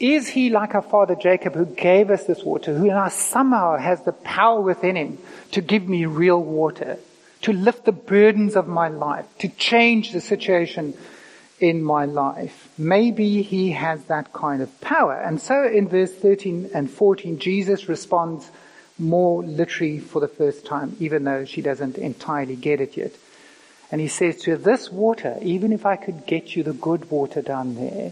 Is 0.04 0.28
he 0.28 0.50
like 0.50 0.76
our 0.76 0.82
father 0.82 1.16
Jacob 1.16 1.56
who 1.56 1.66
gave 1.66 2.10
us 2.10 2.26
this 2.26 2.44
water, 2.44 2.76
who 2.76 2.88
now 2.88 3.08
somehow 3.08 3.78
has 3.78 4.02
the 4.02 4.12
power 4.12 4.60
within 4.60 4.98
him 4.98 5.18
to 5.52 5.62
give 5.62 5.88
me 5.88 6.06
real 6.06 6.44
water, 6.44 6.98
to 7.44 7.54
lift 7.54 7.86
the 7.86 7.94
burdens 7.94 8.58
of 8.58 8.68
my 8.68 8.90
life, 8.90 9.26
to 9.40 9.48
change 9.48 10.12
the 10.12 10.20
situation 10.20 10.94
in 11.62 11.82
my 11.82 12.04
life. 12.04 12.68
Maybe 12.78 13.44
he 13.44 13.72
has 13.72 14.04
that 14.06 14.34
kind 14.34 14.62
of 14.62 14.82
power. 14.82 15.14
And 15.14 15.40
so 15.42 15.66
in 15.66 15.88
verse 15.88 16.12
13 16.12 16.72
and 16.74 16.92
14, 16.92 17.40
Jesus 17.40 17.88
responds 17.88 18.52
more 19.00 19.42
literally 19.42 20.00
for 20.00 20.20
the 20.20 20.28
first 20.28 20.66
time, 20.66 20.98
even 21.00 21.24
though 21.24 21.46
she 21.46 21.62
doesn't 21.62 21.98
entirely 21.98 22.58
get 22.58 22.82
it 22.82 22.98
yet. 22.98 23.14
And 23.90 24.02
he 24.02 24.10
says 24.10 24.42
to 24.42 24.52
her, 24.52 24.58
this 24.58 24.92
water, 24.92 25.38
even 25.42 25.72
if 25.72 25.86
I 25.86 25.96
could 25.96 26.26
get 26.26 26.58
you 26.58 26.64
the 26.64 26.74
good 26.74 27.10
water 27.10 27.42
down 27.42 27.76
there, 27.76 28.12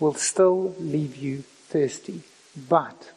will 0.00 0.14
still 0.14 0.74
leave 0.78 1.16
you 1.16 1.42
thirsty. 1.68 2.22
But 2.68 3.10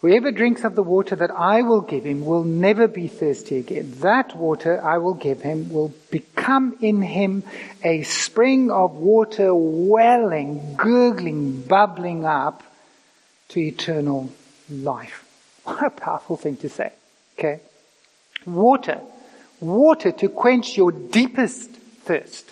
whoever 0.00 0.30
drinks 0.30 0.64
of 0.64 0.74
the 0.74 0.82
water 0.82 1.16
that 1.16 1.30
I 1.30 1.62
will 1.62 1.80
give 1.80 2.04
him 2.04 2.24
will 2.24 2.44
never 2.44 2.88
be 2.88 3.08
thirsty 3.08 3.58
again. 3.58 3.94
That 4.00 4.36
water 4.36 4.82
I 4.84 4.98
will 4.98 5.14
give 5.14 5.42
him 5.42 5.70
will 5.70 5.94
become 6.10 6.76
in 6.80 7.02
him 7.02 7.44
a 7.82 8.02
spring 8.02 8.70
of 8.70 8.96
water 8.96 9.54
welling, 9.54 10.76
gurgling, 10.76 11.62
bubbling 11.62 12.24
up 12.24 12.62
to 13.48 13.60
eternal 13.60 14.32
life. 14.70 15.28
What 15.64 15.84
a 15.84 15.90
powerful 15.90 16.36
thing 16.36 16.56
to 16.56 16.68
say. 16.68 16.92
Okay? 17.38 17.60
Water. 18.44 19.00
Water 19.60 20.10
to 20.10 20.28
quench 20.28 20.76
your 20.76 20.90
deepest 20.90 21.70
thirst. 21.70 22.51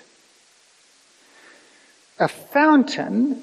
A 2.20 2.28
fountain 2.28 3.42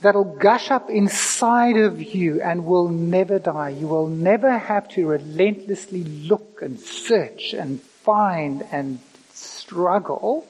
that'll 0.00 0.36
gush 0.36 0.70
up 0.70 0.90
inside 0.90 1.76
of 1.76 2.02
you 2.02 2.40
and 2.40 2.64
will 2.64 2.88
never 2.88 3.38
die. 3.38 3.68
You 3.68 3.86
will 3.86 4.08
never 4.08 4.58
have 4.58 4.88
to 4.90 5.06
relentlessly 5.06 6.04
look 6.04 6.60
and 6.62 6.80
search 6.80 7.52
and 7.52 7.80
find 7.80 8.66
and 8.72 8.98
struggle 9.32 10.46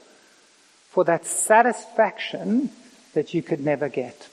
for 0.90 1.04
that 1.04 1.26
satisfaction 1.26 2.70
that 3.14 3.34
you 3.34 3.42
could 3.42 3.60
never 3.60 3.88
get. 3.88 4.28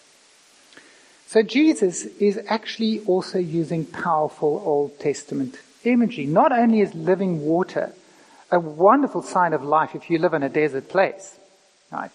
So 1.27 1.41
Jesus 1.41 2.06
is 2.06 2.39
actually 2.47 2.99
also 3.06 3.39
using 3.39 3.86
powerful 3.86 4.62
Old 4.65 4.99
Testament 4.99 5.58
imagery. 5.84 6.25
Not 6.25 6.51
only 6.51 6.82
is 6.82 6.93
living 6.93 7.41
water 7.41 7.93
a 8.51 8.60
wonderful 8.60 9.21
sign 9.21 9.54
of 9.54 9.63
life 9.63 9.95
if 9.95 10.10
you 10.10 10.19
live 10.19 10.34
in 10.34 10.43
a 10.43 10.49
desert 10.49 10.89
place, 10.89 11.38
right? 11.91 12.12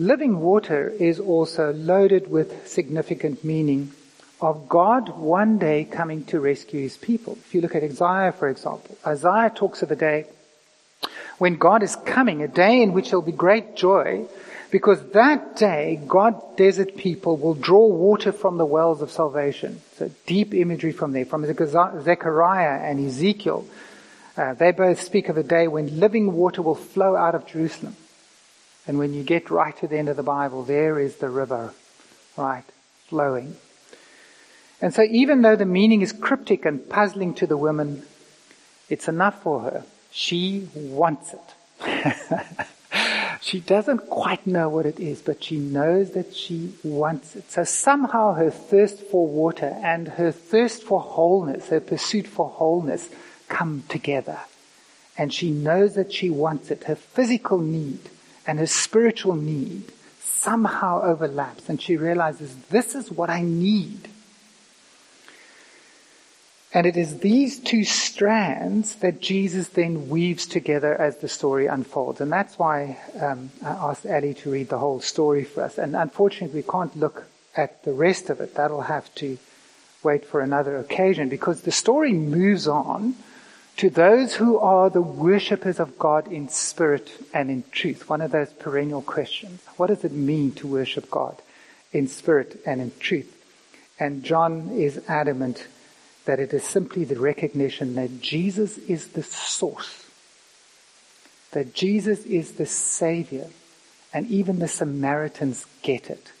Living 0.00 0.40
water 0.40 0.88
is 0.88 1.20
also 1.20 1.74
loaded 1.74 2.30
with 2.30 2.66
significant 2.66 3.44
meaning 3.44 3.92
of 4.40 4.66
God 4.66 5.10
one 5.10 5.58
day 5.58 5.84
coming 5.84 6.24
to 6.24 6.40
rescue 6.40 6.80
his 6.80 6.96
people. 6.96 7.36
If 7.44 7.54
you 7.54 7.60
look 7.60 7.74
at 7.74 7.82
Isaiah, 7.82 8.32
for 8.32 8.48
example, 8.48 8.96
Isaiah 9.06 9.52
talks 9.54 9.82
of 9.82 9.90
a 9.90 9.96
day 9.96 10.24
when 11.36 11.56
God 11.56 11.82
is 11.82 11.96
coming, 11.96 12.42
a 12.42 12.48
day 12.48 12.80
in 12.80 12.94
which 12.94 13.10
there'll 13.10 13.20
be 13.20 13.30
great 13.30 13.76
joy, 13.76 14.24
because 14.70 15.02
that 15.10 15.56
day, 15.56 16.00
God 16.08 16.56
desert 16.56 16.96
people 16.96 17.36
will 17.36 17.52
draw 17.52 17.86
water 17.86 18.32
from 18.32 18.56
the 18.56 18.64
wells 18.64 19.02
of 19.02 19.10
salvation. 19.10 19.82
So 19.96 20.10
deep 20.24 20.54
imagery 20.54 20.92
from 20.92 21.12
there, 21.12 21.26
from 21.26 21.44
Zechariah 21.44 22.80
and 22.90 23.06
Ezekiel. 23.06 23.66
Uh, 24.34 24.54
they 24.54 24.72
both 24.72 25.02
speak 25.02 25.28
of 25.28 25.36
a 25.36 25.42
day 25.42 25.68
when 25.68 26.00
living 26.00 26.32
water 26.32 26.62
will 26.62 26.74
flow 26.74 27.16
out 27.16 27.34
of 27.34 27.46
Jerusalem. 27.46 27.96
And 28.90 28.98
when 28.98 29.14
you 29.14 29.22
get 29.22 29.52
right 29.52 29.76
to 29.76 29.86
the 29.86 29.96
end 29.98 30.08
of 30.08 30.16
the 30.16 30.24
Bible, 30.24 30.64
there 30.64 30.98
is 30.98 31.18
the 31.18 31.30
river, 31.30 31.72
right, 32.36 32.64
flowing. 33.06 33.54
And 34.82 34.92
so 34.92 35.02
even 35.02 35.42
though 35.42 35.54
the 35.54 35.64
meaning 35.64 36.02
is 36.02 36.12
cryptic 36.12 36.64
and 36.64 36.88
puzzling 36.88 37.34
to 37.34 37.46
the 37.46 37.56
woman, 37.56 38.02
it's 38.88 39.06
enough 39.06 39.44
for 39.44 39.60
her. 39.60 39.84
She 40.10 40.66
wants 40.74 41.32
it. 41.32 42.18
she 43.40 43.60
doesn't 43.60 44.10
quite 44.10 44.44
know 44.44 44.68
what 44.68 44.86
it 44.86 44.98
is, 44.98 45.22
but 45.22 45.44
she 45.44 45.58
knows 45.60 46.10
that 46.14 46.34
she 46.34 46.74
wants 46.82 47.36
it. 47.36 47.48
So 47.48 47.62
somehow 47.62 48.34
her 48.34 48.50
thirst 48.50 48.98
for 49.02 49.24
water 49.24 49.78
and 49.84 50.08
her 50.08 50.32
thirst 50.32 50.82
for 50.82 50.98
wholeness, 50.98 51.68
her 51.68 51.78
pursuit 51.78 52.26
for 52.26 52.48
wholeness 52.48 53.08
come 53.48 53.84
together. 53.88 54.40
And 55.16 55.32
she 55.32 55.52
knows 55.52 55.94
that 55.94 56.12
she 56.12 56.28
wants 56.28 56.72
it. 56.72 56.82
Her 56.82 56.96
physical 56.96 57.58
need 57.58 58.00
and 58.50 58.58
her 58.58 58.66
spiritual 58.66 59.36
need 59.36 59.92
somehow 60.20 61.00
overlaps 61.02 61.68
and 61.68 61.80
she 61.80 61.96
realizes 61.96 62.56
this 62.70 62.96
is 62.96 63.08
what 63.08 63.30
I 63.30 63.42
need. 63.42 64.08
And 66.74 66.84
it 66.84 66.96
is 66.96 67.18
these 67.18 67.60
two 67.60 67.84
strands 67.84 68.96
that 68.96 69.20
Jesus 69.20 69.68
then 69.68 70.08
weaves 70.08 70.46
together 70.46 71.00
as 71.00 71.18
the 71.18 71.28
story 71.28 71.66
unfolds. 71.66 72.20
And 72.20 72.32
that's 72.32 72.58
why 72.58 72.98
um, 73.20 73.52
I 73.64 73.68
asked 73.68 74.04
Ali 74.04 74.34
to 74.34 74.50
read 74.50 74.68
the 74.68 74.78
whole 74.78 75.00
story 75.00 75.44
for 75.44 75.62
us. 75.62 75.78
And 75.78 75.94
unfortunately, 75.94 76.62
we 76.62 76.68
can't 76.68 76.96
look 76.96 77.26
at 77.56 77.84
the 77.84 77.92
rest 77.92 78.30
of 78.30 78.40
it. 78.40 78.56
That'll 78.56 78.82
have 78.82 79.14
to 79.16 79.38
wait 80.02 80.24
for 80.24 80.40
another 80.40 80.76
occasion 80.76 81.28
because 81.28 81.60
the 81.60 81.70
story 81.70 82.12
moves 82.14 82.66
on 82.66 83.14
to 83.80 83.88
those 83.88 84.34
who 84.34 84.58
are 84.58 84.90
the 84.90 85.00
worshippers 85.00 85.80
of 85.80 85.98
God 85.98 86.30
in 86.30 86.50
spirit 86.50 87.10
and 87.32 87.50
in 87.50 87.64
truth. 87.72 88.10
One 88.10 88.20
of 88.20 88.30
those 88.30 88.52
perennial 88.52 89.00
questions. 89.00 89.62
What 89.78 89.86
does 89.86 90.04
it 90.04 90.12
mean 90.12 90.52
to 90.56 90.66
worship 90.66 91.10
God 91.10 91.40
in 91.90 92.06
spirit 92.06 92.60
and 92.66 92.82
in 92.82 92.92
truth? 93.00 93.34
And 93.98 94.22
John 94.22 94.68
is 94.72 95.00
adamant 95.08 95.66
that 96.26 96.38
it 96.38 96.52
is 96.52 96.62
simply 96.62 97.04
the 97.04 97.18
recognition 97.18 97.94
that 97.94 98.20
Jesus 98.20 98.76
is 98.76 99.08
the 99.08 99.22
source, 99.22 100.04
that 101.52 101.72
Jesus 101.72 102.26
is 102.26 102.52
the 102.52 102.66
Savior, 102.66 103.46
and 104.12 104.26
even 104.26 104.58
the 104.58 104.68
Samaritans 104.68 105.64
get 105.80 106.10
it. 106.10 106.32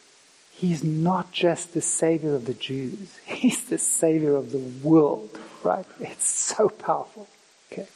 He's 0.52 0.84
not 0.84 1.32
just 1.32 1.72
the 1.72 1.80
Savior 1.80 2.34
of 2.34 2.44
the 2.44 2.52
Jews, 2.52 3.18
He's 3.24 3.64
the 3.64 3.78
Savior 3.78 4.36
of 4.36 4.52
the 4.52 4.58
world 4.86 5.38
right? 5.64 5.86
It's 6.00 6.26
so 6.26 6.68
powerful. 6.68 7.28
Okay. 7.72 7.86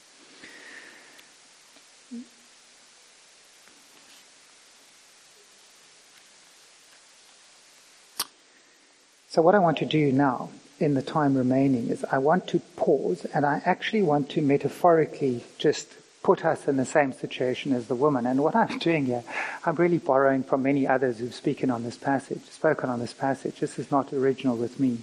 So 9.28 9.42
what 9.42 9.54
I 9.54 9.58
want 9.58 9.78
to 9.78 9.86
do 9.86 10.12
now 10.12 10.50
in 10.78 10.94
the 10.94 11.02
time 11.02 11.36
remaining 11.36 11.88
is 11.88 12.04
I 12.10 12.18
want 12.18 12.46
to 12.48 12.60
pause 12.76 13.24
and 13.34 13.44
I 13.44 13.62
actually 13.64 14.02
want 14.02 14.30
to 14.30 14.42
metaphorically 14.42 15.44
just 15.58 15.88
put 16.22 16.44
us 16.44 16.66
in 16.66 16.76
the 16.76 16.84
same 16.84 17.12
situation 17.12 17.72
as 17.72 17.86
the 17.86 17.94
woman. 17.94 18.26
And 18.26 18.42
what 18.42 18.56
I'm 18.56 18.78
doing 18.90 19.06
here, 19.06 19.22
I'm 19.64 19.76
really 19.76 19.98
borrowing 19.98 20.42
from 20.42 20.62
many 20.62 20.86
others 20.86 21.18
who've 21.18 21.34
spoken 21.34 21.70
on 21.70 21.84
this 21.84 21.96
passage, 21.96 22.42
spoken 22.50 22.90
on 22.90 22.98
this 22.98 23.12
passage. 23.12 23.60
This 23.60 23.78
is 23.78 23.90
not 23.90 24.12
original 24.12 24.56
with 24.56 24.80
me. 24.80 24.98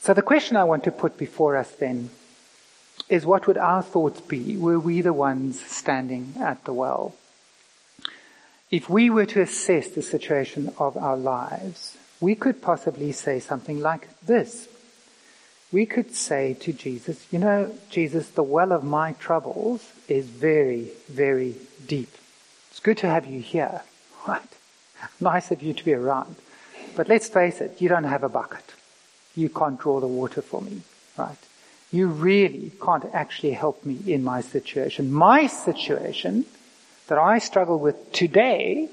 So 0.00 0.14
the 0.14 0.22
question 0.22 0.56
I 0.56 0.64
want 0.64 0.84
to 0.84 0.92
put 0.92 1.18
before 1.18 1.56
us 1.56 1.70
then 1.72 2.10
is 3.08 3.26
what 3.26 3.46
would 3.46 3.58
our 3.58 3.82
thoughts 3.82 4.20
be 4.20 4.56
were 4.56 4.78
we 4.78 5.00
the 5.00 5.12
ones 5.12 5.60
standing 5.60 6.34
at 6.40 6.64
the 6.64 6.72
well? 6.72 7.14
If 8.70 8.88
we 8.88 9.10
were 9.10 9.26
to 9.26 9.40
assess 9.40 9.88
the 9.88 10.02
situation 10.02 10.72
of 10.78 10.96
our 10.96 11.16
lives, 11.16 11.96
we 12.20 12.34
could 12.34 12.60
possibly 12.60 13.12
say 13.12 13.40
something 13.40 13.80
like 13.80 14.08
this. 14.20 14.68
We 15.72 15.84
could 15.84 16.14
say 16.14 16.54
to 16.60 16.72
Jesus, 16.72 17.26
you 17.30 17.38
know, 17.38 17.74
Jesus, 17.90 18.28
the 18.30 18.42
well 18.42 18.72
of 18.72 18.84
my 18.84 19.12
troubles 19.12 19.92
is 20.06 20.26
very, 20.26 20.90
very 21.08 21.56
deep. 21.86 22.10
It's 22.70 22.80
good 22.80 22.98
to 22.98 23.08
have 23.08 23.26
you 23.26 23.40
here, 23.40 23.82
right? 24.28 24.42
Nice 25.20 25.50
of 25.50 25.62
you 25.62 25.72
to 25.72 25.84
be 25.84 25.94
around. 25.94 26.36
But 26.96 27.08
let's 27.08 27.28
face 27.28 27.60
it, 27.60 27.80
you 27.80 27.88
don't 27.88 28.04
have 28.04 28.22
a 28.22 28.28
bucket 28.28 28.74
you 29.38 29.48
can't 29.48 29.80
draw 29.80 30.00
the 30.00 30.06
water 30.06 30.42
for 30.42 30.60
me, 30.60 30.82
right? 31.16 31.38
You 31.90 32.08
really 32.08 32.72
can't 32.84 33.06
actually 33.14 33.52
help 33.52 33.84
me 33.84 33.98
in 34.06 34.22
my 34.22 34.40
situation. 34.40 35.12
My 35.12 35.46
situation 35.46 36.44
that 37.06 37.18
I 37.18 37.38
struggle 37.38 37.78
with 37.78 38.12
today 38.12 38.90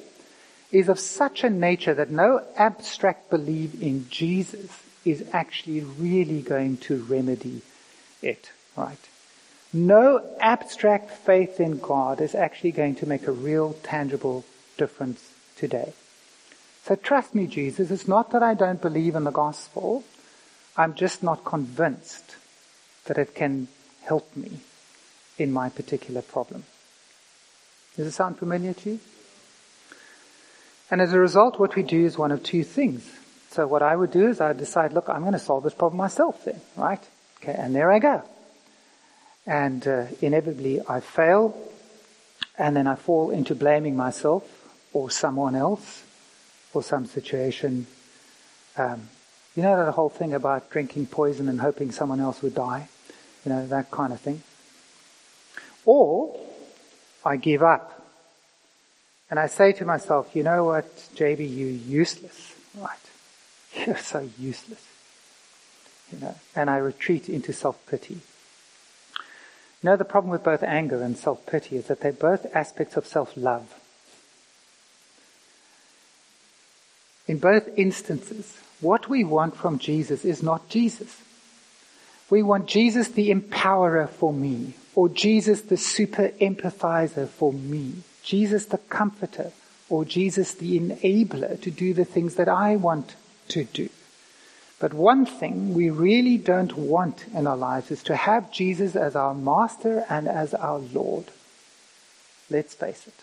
is 0.71 0.87
of 0.87 0.99
such 0.99 1.43
a 1.43 1.49
nature 1.49 1.93
that 1.93 2.11
no 2.11 2.43
abstract 2.57 3.29
belief 3.29 3.81
in 3.81 4.07
Jesus 4.09 4.83
is 5.03 5.25
actually 5.33 5.81
really 5.81 6.41
going 6.41 6.77
to 6.77 7.03
remedy 7.03 7.61
it, 8.21 8.51
right? 8.75 8.97
No 9.73 10.23
abstract 10.39 11.11
faith 11.11 11.59
in 11.59 11.79
God 11.79 12.21
is 12.21 12.33
actually 12.33 12.71
going 12.71 12.95
to 12.95 13.05
make 13.05 13.27
a 13.27 13.31
real 13.31 13.73
tangible 13.83 14.45
difference 14.77 15.33
today. 15.57 15.93
So 16.83 16.95
trust 16.95 17.35
me, 17.35 17.47
Jesus. 17.47 17.91
It's 17.91 18.07
not 18.07 18.31
that 18.31 18.43
I 18.43 18.53
don't 18.53 18.81
believe 18.81 19.15
in 19.15 19.25
the 19.25 19.31
gospel. 19.31 20.03
I'm 20.77 20.93
just 20.93 21.23
not 21.23 21.45
convinced 21.45 22.35
that 23.05 23.17
it 23.17 23.35
can 23.35 23.67
help 24.03 24.35
me 24.35 24.59
in 25.37 25.51
my 25.51 25.69
particular 25.69 26.21
problem. 26.21 26.63
Does 27.95 28.07
it 28.07 28.11
sound 28.11 28.37
familiar 28.37 28.73
to 28.73 28.91
you? 28.91 28.99
And 30.91 31.01
as 31.01 31.13
a 31.13 31.19
result, 31.19 31.59
what 31.59 31.75
we 31.75 31.83
do 31.83 32.05
is 32.05 32.17
one 32.17 32.31
of 32.31 32.43
two 32.43 32.63
things. 32.63 33.09
So 33.51 33.65
what 33.65 33.81
I 33.81 33.95
would 33.95 34.11
do 34.11 34.27
is 34.27 34.41
I 34.41 34.49
would 34.49 34.57
decide, 34.57 34.93
look, 34.93 35.09
I'm 35.09 35.21
going 35.21 35.33
to 35.33 35.39
solve 35.39 35.63
this 35.63 35.73
problem 35.73 35.97
myself 35.97 36.43
then, 36.43 36.59
right? 36.75 37.01
Okay, 37.41 37.55
and 37.57 37.73
there 37.73 37.91
I 37.91 37.99
go. 37.99 38.21
And 39.47 39.87
uh, 39.87 40.05
inevitably 40.21 40.81
I 40.87 40.99
fail, 40.99 41.57
and 42.57 42.75
then 42.75 42.87
I 42.87 42.95
fall 42.95 43.31
into 43.31 43.55
blaming 43.55 43.95
myself 43.95 44.43
or 44.93 45.09
someone 45.09 45.55
else 45.55 46.03
or 46.73 46.83
some 46.83 47.05
situation 47.05 47.87
um, 48.77 49.09
you 49.55 49.63
know 49.63 49.85
that 49.85 49.91
whole 49.93 50.09
thing 50.09 50.33
about 50.33 50.69
drinking 50.69 51.07
poison 51.07 51.47
and 51.47 51.61
hoping 51.61 51.91
someone 51.91 52.19
else 52.19 52.41
would 52.41 52.55
die? 52.55 52.89
You 53.45 53.51
know, 53.51 53.67
that 53.67 53.91
kind 53.91 54.11
of 54.11 54.19
thing. 54.19 54.43
Or 55.85 56.39
I 57.23 57.37
give 57.37 57.63
up 57.63 57.95
And 59.29 59.39
I 59.39 59.47
say 59.47 59.71
to 59.73 59.85
myself, 59.85 60.35
you 60.35 60.43
know 60.43 60.65
what, 60.65 60.85
JB, 61.15 61.39
you're 61.39 61.69
useless, 61.69 62.53
right? 62.77 62.97
You're 63.85 63.97
so 63.97 64.29
useless. 64.39 64.85
You 66.11 66.19
know, 66.19 66.35
and 66.55 66.69
I 66.69 66.77
retreat 66.77 67.27
into 67.27 67.51
self-pity. 67.51 68.13
You 68.13 68.21
know, 69.83 69.97
the 69.97 70.05
problem 70.05 70.31
with 70.31 70.43
both 70.43 70.63
anger 70.63 71.01
and 71.01 71.17
self-pity 71.17 71.75
is 71.77 71.87
that 71.87 71.99
they're 71.99 72.13
both 72.13 72.45
aspects 72.55 72.95
of 72.95 73.05
self-love. 73.07 73.73
In 77.27 77.39
both 77.39 77.67
instances, 77.75 78.59
what 78.81 79.09
we 79.09 79.23
want 79.23 79.55
from 79.55 79.79
Jesus 79.79 80.25
is 80.25 80.43
not 80.43 80.69
Jesus. 80.69 81.21
We 82.29 82.41
want 82.41 82.67
Jesus 82.67 83.07
the 83.07 83.29
empowerer 83.29 84.09
for 84.09 84.33
me, 84.33 84.73
or 84.95 85.09
Jesus 85.09 85.61
the 85.61 85.77
super 85.77 86.29
empathizer 86.41 87.27
for 87.27 87.53
me, 87.53 87.95
Jesus 88.23 88.65
the 88.65 88.79
comforter, 88.79 89.51
or 89.89 90.05
Jesus 90.05 90.53
the 90.53 90.79
enabler 90.79 91.61
to 91.61 91.69
do 91.69 91.93
the 91.93 92.05
things 92.05 92.35
that 92.35 92.49
I 92.49 92.75
want 92.75 93.15
to 93.49 93.63
do. 93.65 93.89
But 94.79 94.93
one 94.93 95.25
thing 95.25 95.73
we 95.73 95.89
really 95.89 96.37
don't 96.37 96.75
want 96.75 97.25
in 97.33 97.47
our 97.47 97.55
lives 97.55 97.91
is 97.91 98.03
to 98.03 98.15
have 98.15 98.51
Jesus 98.51 98.95
as 98.95 99.15
our 99.15 99.33
master 99.33 100.05
and 100.09 100.27
as 100.27 100.53
our 100.53 100.79
Lord. 100.79 101.25
Let's 102.49 102.73
face 102.73 103.07
it. 103.07 103.13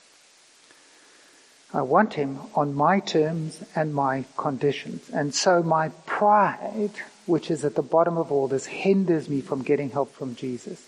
I 1.74 1.82
want 1.82 2.14
him 2.14 2.38
on 2.54 2.74
my 2.74 3.00
terms 3.00 3.62
and 3.74 3.94
my 3.94 4.24
conditions. 4.36 5.08
And 5.10 5.34
so 5.34 5.62
my 5.62 5.88
pride, 6.04 6.90
which 7.26 7.50
is 7.50 7.64
at 7.64 7.74
the 7.76 7.82
bottom 7.82 8.18
of 8.18 8.30
all 8.30 8.46
this, 8.46 8.66
hinders 8.66 9.28
me 9.28 9.40
from 9.40 9.62
getting 9.62 9.90
help 9.90 10.12
from 10.14 10.34
Jesus. 10.34 10.86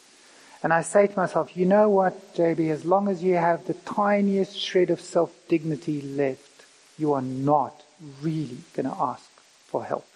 And 0.62 0.72
I 0.72 0.82
say 0.82 1.06
to 1.06 1.16
myself, 1.16 1.56
you 1.56 1.66
know 1.66 1.88
what, 1.88 2.34
JB, 2.34 2.70
as 2.70 2.84
long 2.84 3.08
as 3.08 3.22
you 3.22 3.34
have 3.34 3.66
the 3.66 3.74
tiniest 3.74 4.58
shred 4.58 4.90
of 4.90 5.00
self-dignity 5.00 6.02
left, 6.02 6.64
you 6.98 7.12
are 7.12 7.22
not 7.22 7.82
really 8.20 8.58
going 8.74 8.88
to 8.88 8.96
ask 8.98 9.28
for 9.66 9.84
help. 9.84 10.06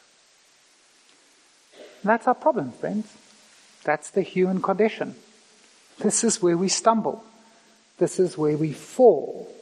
And 2.02 2.11
that's 2.11 2.26
our 2.26 2.35
problem, 2.35 2.72
friends. 2.72 3.12
That's 3.85 4.11
the 4.11 4.22
human 4.22 4.62
condition. 4.62 5.16
This 5.98 6.24
is 6.24 6.42
where 6.42 6.57
we 6.57 6.68
stumble. 6.68 7.24
This 7.98 8.20
is 8.20 8.38
where 8.38 8.57
we 8.57 8.72
fall. 8.72 9.52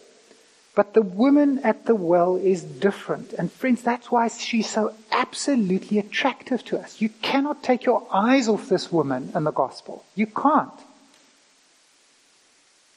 But 0.76 0.92
the 0.92 1.00
woman 1.00 1.58
at 1.64 1.86
the 1.86 1.94
well 1.94 2.36
is 2.36 2.62
different. 2.62 3.32
And 3.32 3.50
friends, 3.50 3.82
that's 3.82 4.10
why 4.10 4.28
she's 4.28 4.68
so 4.68 4.92
absolutely 5.10 5.98
attractive 5.98 6.62
to 6.66 6.78
us. 6.78 7.00
You 7.00 7.08
cannot 7.22 7.62
take 7.62 7.84
your 7.84 8.06
eyes 8.12 8.46
off 8.46 8.68
this 8.68 8.92
woman 8.92 9.32
in 9.34 9.44
the 9.44 9.52
gospel. 9.52 10.04
You 10.14 10.26
can't. 10.26 10.70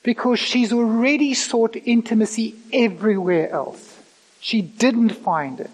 Because 0.03 0.39
she's 0.39 0.73
already 0.73 1.33
sought 1.33 1.77
intimacy 1.77 2.55
everywhere 2.73 3.49
else. 3.49 3.97
She 4.41 4.61
didn't 4.61 5.11
find 5.11 5.61
it. 5.61 5.71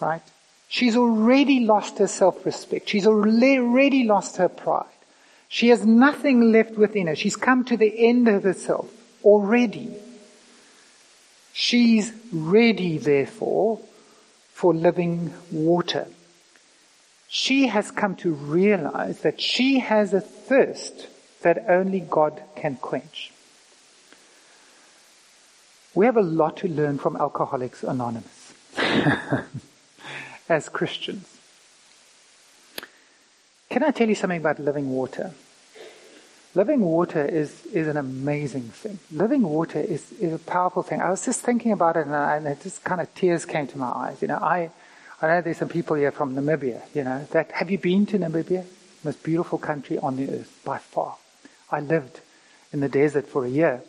Right? 0.00 0.22
She's 0.66 0.96
already 0.96 1.60
lost 1.60 1.98
her 1.98 2.08
self-respect. 2.08 2.88
She's 2.88 3.06
already 3.06 4.02
lost 4.02 4.38
her 4.38 4.48
pride. 4.48 4.86
She 5.48 5.68
has 5.68 5.86
nothing 5.86 6.50
left 6.50 6.72
within 6.72 7.06
her. 7.06 7.14
She's 7.14 7.36
come 7.36 7.64
to 7.66 7.76
the 7.76 8.08
end 8.08 8.26
of 8.26 8.42
herself 8.42 8.90
already. 9.24 9.94
She's 11.60 12.14
ready, 12.32 12.96
therefore, 12.96 13.80
for 14.54 14.72
living 14.72 15.34
water. 15.52 16.06
She 17.28 17.66
has 17.66 17.90
come 17.90 18.16
to 18.16 18.32
realize 18.32 19.20
that 19.20 19.42
she 19.42 19.80
has 19.80 20.14
a 20.14 20.22
thirst 20.22 21.08
that 21.42 21.66
only 21.68 22.00
God 22.00 22.42
can 22.56 22.76
quench. 22.76 23.30
We 25.94 26.06
have 26.06 26.16
a 26.16 26.22
lot 26.22 26.56
to 26.56 26.66
learn 26.66 26.96
from 26.96 27.14
Alcoholics 27.16 27.82
Anonymous. 27.82 28.54
as 30.48 30.70
Christians. 30.70 31.28
Can 33.68 33.82
I 33.82 33.90
tell 33.90 34.08
you 34.08 34.14
something 34.14 34.40
about 34.40 34.60
living 34.60 34.88
water? 34.88 35.34
Living 36.54 36.80
water 36.80 37.24
is, 37.24 37.64
is 37.66 37.86
an 37.86 37.96
amazing 37.96 38.62
thing. 38.62 38.98
Living 39.12 39.42
water 39.42 39.78
is, 39.78 40.10
is 40.12 40.32
a 40.34 40.38
powerful 40.38 40.82
thing. 40.82 41.00
I 41.00 41.10
was 41.10 41.24
just 41.24 41.42
thinking 41.42 41.70
about 41.70 41.96
it 41.96 42.06
and, 42.06 42.14
I, 42.14 42.36
and 42.36 42.46
it 42.46 42.60
just 42.60 42.82
kind 42.82 43.00
of 43.00 43.14
tears 43.14 43.44
came 43.44 43.68
to 43.68 43.78
my 43.78 43.86
eyes. 43.86 44.20
You 44.20 44.28
know, 44.28 44.38
I, 44.38 44.70
I 45.22 45.28
know 45.28 45.40
there's 45.42 45.58
some 45.58 45.68
people 45.68 45.94
here 45.94 46.10
from 46.10 46.34
Namibia, 46.34 46.80
you 46.92 47.04
know, 47.04 47.24
that, 47.30 47.52
have 47.52 47.70
you 47.70 47.78
been 47.78 48.04
to 48.06 48.18
Namibia? 48.18 48.64
Most 49.04 49.22
beautiful 49.22 49.58
country 49.58 49.98
on 49.98 50.16
the 50.16 50.28
earth, 50.28 50.60
by 50.64 50.78
far. 50.78 51.16
I 51.70 51.80
lived 51.80 52.20
in 52.72 52.80
the 52.80 52.88
desert 52.88 53.28
for 53.28 53.44
a 53.44 53.48
year. 53.48 53.82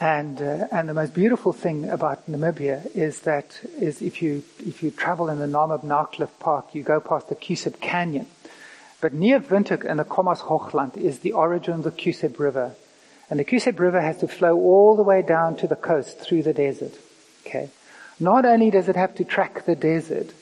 And 0.00 0.42
uh, 0.42 0.66
and 0.72 0.88
the 0.88 0.94
most 0.94 1.14
beautiful 1.14 1.52
thing 1.52 1.88
about 1.88 2.28
Namibia 2.28 2.90
is 2.94 3.20
that 3.20 3.60
is 3.78 4.02
if 4.02 4.20
you 4.20 4.42
if 4.58 4.82
you 4.82 4.90
travel 4.90 5.28
in 5.28 5.38
the 5.38 5.46
Namib 5.46 5.84
Naukluft 5.84 6.40
Park, 6.40 6.74
you 6.74 6.82
go 6.82 6.98
past 6.98 7.28
the 7.28 7.36
Kuiseb 7.36 7.80
Canyon. 7.80 8.26
But 9.02 9.12
near 9.12 9.38
Windhoek 9.38 9.84
in 9.84 9.98
the 9.98 10.04
Khomas 10.04 10.38
Hoogland 10.38 10.96
is 10.96 11.18
the 11.18 11.32
origin 11.32 11.74
of 11.74 11.82
the 11.82 11.90
Kuiseb 11.90 12.38
River. 12.38 12.72
And 13.28 13.38
the 13.38 13.44
Kuiseb 13.44 13.78
River 13.78 14.00
has 14.00 14.16
to 14.18 14.28
flow 14.28 14.56
all 14.56 14.96
the 14.96 15.02
way 15.02 15.20
down 15.20 15.56
to 15.56 15.66
the 15.66 15.76
coast 15.76 16.20
through 16.20 16.44
the 16.44 16.54
desert. 16.54 16.94
Okay. 17.44 17.68
Not 18.18 18.46
only 18.46 18.70
does 18.70 18.88
it 18.88 18.96
have 18.96 19.14
to 19.16 19.24
track 19.24 19.66
the 19.66 19.76
desert, 19.76 20.32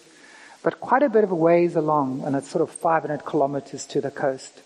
but 0.62 0.78
quite 0.78 1.02
a 1.02 1.08
bit 1.08 1.24
of 1.24 1.32
a 1.32 1.34
ways 1.34 1.74
along, 1.74 2.22
and 2.24 2.36
it's 2.36 2.50
sort 2.50 2.62
of 2.62 2.70
500 2.70 3.24
kilometers 3.24 3.84
to 3.86 4.00
the 4.00 4.12
coast 4.12 4.60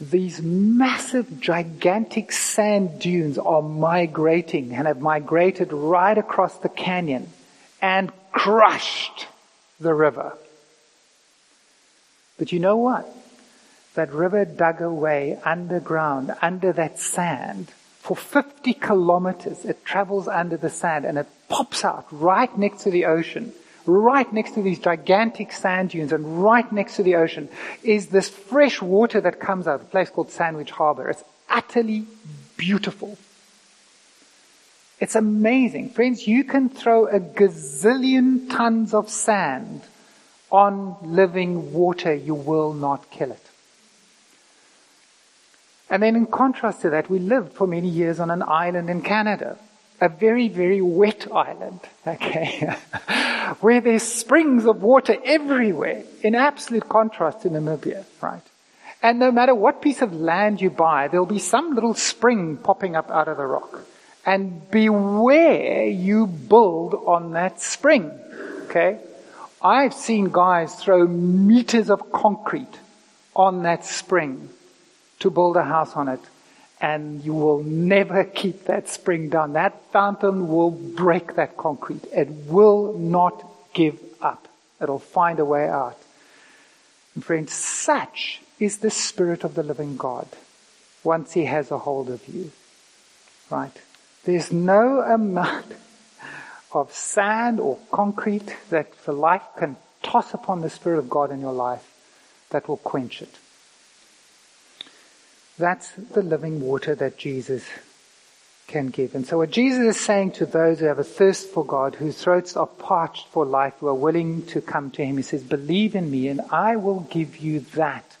these 0.00 0.42
massive, 0.42 1.40
gigantic 1.40 2.32
sand 2.32 2.98
dunes 2.98 3.38
are 3.38 3.62
migrating 3.62 4.74
and 4.74 4.86
have 4.86 5.00
migrated 5.00 5.72
right 5.72 6.18
across 6.18 6.58
the 6.58 6.68
canyon 6.68 7.28
and 7.80 8.10
crushed 8.32 9.26
the 9.78 9.94
river. 9.94 10.36
But 12.44 12.52
you 12.52 12.58
know 12.58 12.76
what? 12.76 13.08
That 13.94 14.12
river 14.12 14.44
dug 14.44 14.82
away 14.82 15.38
underground, 15.46 16.34
under 16.42 16.74
that 16.74 16.98
sand, 16.98 17.72
for 18.00 18.14
50 18.14 18.74
kilometers. 18.74 19.64
It 19.64 19.82
travels 19.86 20.28
under 20.28 20.58
the 20.58 20.68
sand 20.68 21.06
and 21.06 21.16
it 21.16 21.26
pops 21.48 21.86
out 21.86 22.06
right 22.10 22.54
next 22.58 22.82
to 22.82 22.90
the 22.90 23.06
ocean 23.06 23.54
right 23.86 24.30
next 24.30 24.52
to 24.54 24.62
these 24.62 24.78
gigantic 24.78 25.52
sand 25.52 25.90
dunes 25.90 26.12
and 26.12 26.42
right 26.42 26.70
next 26.70 26.96
to 26.96 27.02
the 27.02 27.16
ocean 27.16 27.48
is 27.82 28.08
this 28.08 28.28
fresh 28.28 28.82
water 28.82 29.22
that 29.22 29.40
comes 29.40 29.66
out, 29.66 29.80
a 29.80 29.84
place 29.84 30.10
called 30.10 30.30
Sandwich 30.30 30.70
Harbor. 30.70 31.08
It's 31.08 31.24
utterly 31.48 32.06
beautiful. 32.58 33.16
It's 35.00 35.14
amazing. 35.14 35.90
Friends, 35.90 36.26
you 36.26 36.44
can 36.44 36.68
throw 36.68 37.06
a 37.06 37.20
gazillion 37.20 38.50
tons 38.50 38.92
of 38.92 39.08
sand 39.08 39.80
on 40.50 40.96
living 41.02 41.72
water. 41.72 42.14
You 42.14 42.34
will 42.34 42.72
not 42.72 43.10
kill 43.10 43.32
it. 43.32 43.50
And 45.90 46.02
then 46.02 46.16
in 46.16 46.26
contrast 46.26 46.82
to 46.82 46.90
that, 46.90 47.10
we 47.10 47.18
lived 47.18 47.52
for 47.52 47.66
many 47.66 47.88
years 47.88 48.18
on 48.18 48.30
an 48.30 48.42
island 48.42 48.90
in 48.90 49.02
Canada 49.02 49.58
a 50.00 50.08
very, 50.08 50.48
very 50.48 50.80
wet 50.80 51.26
island, 51.32 51.80
okay, 52.06 52.76
where 53.60 53.80
there's 53.80 54.02
springs 54.02 54.66
of 54.66 54.82
water 54.82 55.16
everywhere, 55.24 56.04
in 56.22 56.34
absolute 56.34 56.88
contrast 56.88 57.42
to 57.42 57.50
Namibia, 57.50 58.04
right? 58.20 58.42
And 59.02 59.18
no 59.18 59.30
matter 59.30 59.54
what 59.54 59.82
piece 59.82 60.02
of 60.02 60.12
land 60.12 60.60
you 60.60 60.70
buy, 60.70 61.08
there'll 61.08 61.26
be 61.26 61.38
some 61.38 61.74
little 61.74 61.94
spring 61.94 62.56
popping 62.56 62.96
up 62.96 63.10
out 63.10 63.28
of 63.28 63.36
the 63.36 63.46
rock. 63.46 63.80
And 64.26 64.70
beware 64.70 65.86
you 65.86 66.26
build 66.26 66.94
on 66.94 67.32
that 67.32 67.60
spring, 67.60 68.10
okay? 68.64 68.98
I've 69.64 69.94
seen 69.94 70.30
guys 70.30 70.74
throw 70.74 71.06
meters 71.08 71.88
of 71.88 72.12
concrete 72.12 72.78
on 73.34 73.62
that 73.62 73.86
spring 73.86 74.50
to 75.20 75.30
build 75.30 75.56
a 75.56 75.64
house 75.64 75.96
on 75.96 76.08
it 76.08 76.20
and 76.82 77.24
you 77.24 77.32
will 77.32 77.62
never 77.62 78.24
keep 78.24 78.66
that 78.66 78.90
spring 78.90 79.30
down. 79.30 79.54
That 79.54 79.90
fountain 79.90 80.48
will 80.48 80.70
break 80.70 81.36
that 81.36 81.56
concrete. 81.56 82.04
It 82.12 82.28
will 82.28 82.98
not 82.98 83.42
give 83.72 83.98
up. 84.20 84.48
It'll 84.82 84.98
find 84.98 85.38
a 85.38 85.46
way 85.46 85.66
out. 85.66 85.98
And 87.14 87.24
friends, 87.24 87.54
such 87.54 88.42
is 88.60 88.78
the 88.78 88.90
Spirit 88.90 89.44
of 89.44 89.54
the 89.54 89.62
living 89.62 89.96
God 89.96 90.28
once 91.02 91.32
He 91.32 91.46
has 91.46 91.70
a 91.70 91.78
hold 91.78 92.10
of 92.10 92.28
you. 92.28 92.52
Right? 93.50 93.80
There's 94.24 94.52
no 94.52 95.00
amount 95.00 95.72
of 96.74 96.92
sand 96.92 97.60
or 97.60 97.78
concrete 97.90 98.54
that 98.70 98.92
the 99.04 99.12
life 99.12 99.42
can 99.56 99.76
toss 100.02 100.34
upon 100.34 100.60
the 100.60 100.70
Spirit 100.70 100.98
of 100.98 101.08
God 101.08 101.30
in 101.30 101.40
your 101.40 101.52
life 101.52 101.90
that 102.50 102.68
will 102.68 102.76
quench 102.76 103.22
it. 103.22 103.34
That's 105.56 105.92
the 105.92 106.22
living 106.22 106.60
water 106.60 106.94
that 106.96 107.16
Jesus 107.16 107.64
can 108.66 108.88
give. 108.88 109.14
And 109.14 109.26
so 109.26 109.38
what 109.38 109.50
Jesus 109.50 109.96
is 109.96 110.00
saying 110.00 110.32
to 110.32 110.46
those 110.46 110.80
who 110.80 110.86
have 110.86 110.98
a 110.98 111.04
thirst 111.04 111.48
for 111.50 111.64
God, 111.64 111.94
whose 111.94 112.20
throats 112.20 112.56
are 112.56 112.66
parched 112.66 113.28
for 113.28 113.44
life, 113.44 113.74
who 113.78 113.88
are 113.88 113.94
willing 113.94 114.44
to 114.46 114.60
come 114.60 114.90
to 114.92 115.04
Him, 115.04 115.16
He 115.16 115.22
says, 115.22 115.42
believe 115.42 115.94
in 115.94 116.10
me 116.10 116.28
and 116.28 116.40
I 116.50 116.76
will 116.76 117.00
give 117.00 117.36
you 117.36 117.60
that 117.74 118.16